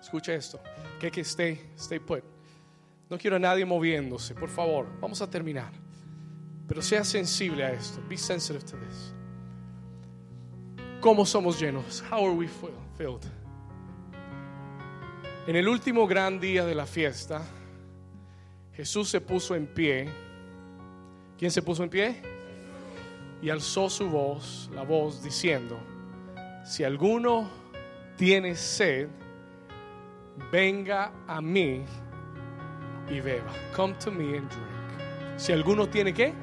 [0.00, 0.60] Escucha esto.
[1.00, 2.22] Que que stay, stay put.
[3.10, 4.86] No quiero a nadie moviéndose, por favor.
[5.00, 5.72] Vamos a terminar.
[6.66, 8.00] Pero sea sensible a esto.
[8.08, 9.14] Be sensitive to this.
[11.06, 12.02] ¿Cómo somos llenos?
[12.10, 13.22] How are we filled?
[15.46, 17.42] En el último gran día de la fiesta,
[18.72, 20.08] Jesús se puso en pie.
[21.38, 22.20] ¿Quién se puso en pie?
[23.40, 25.78] Y alzó su voz, la voz, diciendo,
[26.64, 27.48] si alguno
[28.16, 29.06] tiene sed,
[30.50, 31.84] venga a mí
[33.08, 33.52] y beba.
[33.76, 35.36] Come to me and drink.
[35.36, 36.34] Si alguno tiene qué?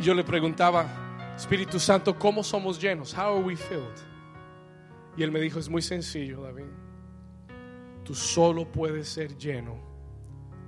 [0.00, 3.12] Yo le preguntaba, Espíritu Santo, ¿cómo somos llenos?
[3.12, 3.82] How are we filled?
[5.16, 6.66] Y él me dijo, es muy sencillo, David.
[8.04, 9.76] Tú solo puedes ser lleno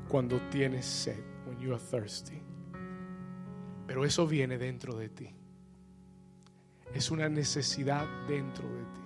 [0.09, 2.43] cuando tienes sed, when you are thirsty.
[3.87, 5.33] Pero eso viene dentro de ti.
[6.93, 9.01] Es una necesidad dentro de ti.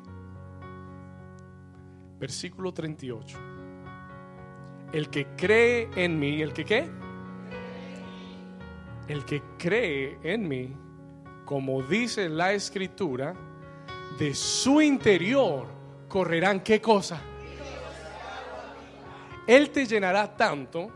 [2.19, 3.39] Versículo 38.
[4.91, 7.04] El que cree en mí, ¿el que qué?
[9.09, 10.75] El que cree en mí,
[11.45, 13.35] como dice la escritura,
[14.19, 15.67] de su interior
[16.09, 17.21] correrán qué cosa?
[19.47, 20.91] Él te llenará tanto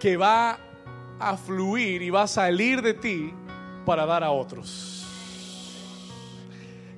[0.00, 0.58] que va
[1.20, 3.32] a fluir y va a salir de ti
[3.86, 5.06] para dar a otros.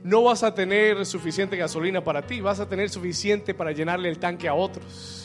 [0.02, 4.18] No vas a tener suficiente gasolina para ti, vas a tener suficiente para llenarle el
[4.18, 5.23] tanque a otros.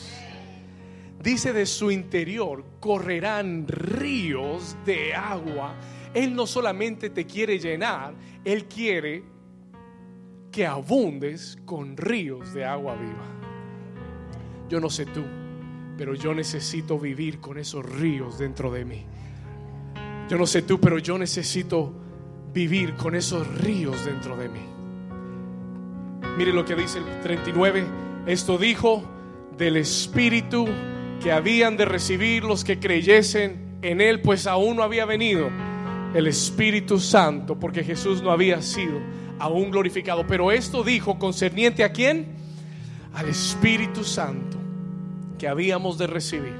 [1.22, 5.74] Dice de su interior correrán ríos de agua.
[6.14, 9.22] Él no solamente te quiere llenar, Él quiere
[10.50, 13.26] que abundes con ríos de agua viva.
[14.68, 15.22] Yo no sé tú,
[15.98, 19.04] pero yo necesito vivir con esos ríos dentro de mí.
[20.28, 21.92] Yo no sé tú, pero yo necesito
[22.54, 24.60] vivir con esos ríos dentro de mí.
[26.38, 27.84] Mire lo que dice el 39.
[28.26, 29.02] Esto dijo
[29.56, 30.66] del Espíritu
[31.20, 35.48] que habían de recibir los que creyesen en Él, pues aún no había venido
[36.14, 38.98] el Espíritu Santo, porque Jesús no había sido
[39.38, 40.26] aún glorificado.
[40.26, 42.34] Pero esto dijo concerniente a quién?
[43.14, 44.58] Al Espíritu Santo
[45.38, 46.54] que habíamos de recibir.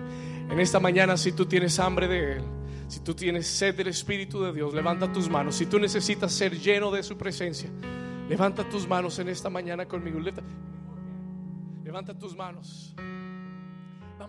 [0.51, 2.43] En esta mañana, si tú tienes hambre de Él,
[2.89, 5.55] si tú tienes sed del Espíritu de Dios, levanta tus manos.
[5.55, 7.71] Si tú necesitas ser lleno de su presencia,
[8.29, 10.19] levanta tus manos en esta mañana conmigo.
[11.85, 12.95] Levanta tus manos.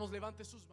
[0.10, 0.72] Levante sus manos.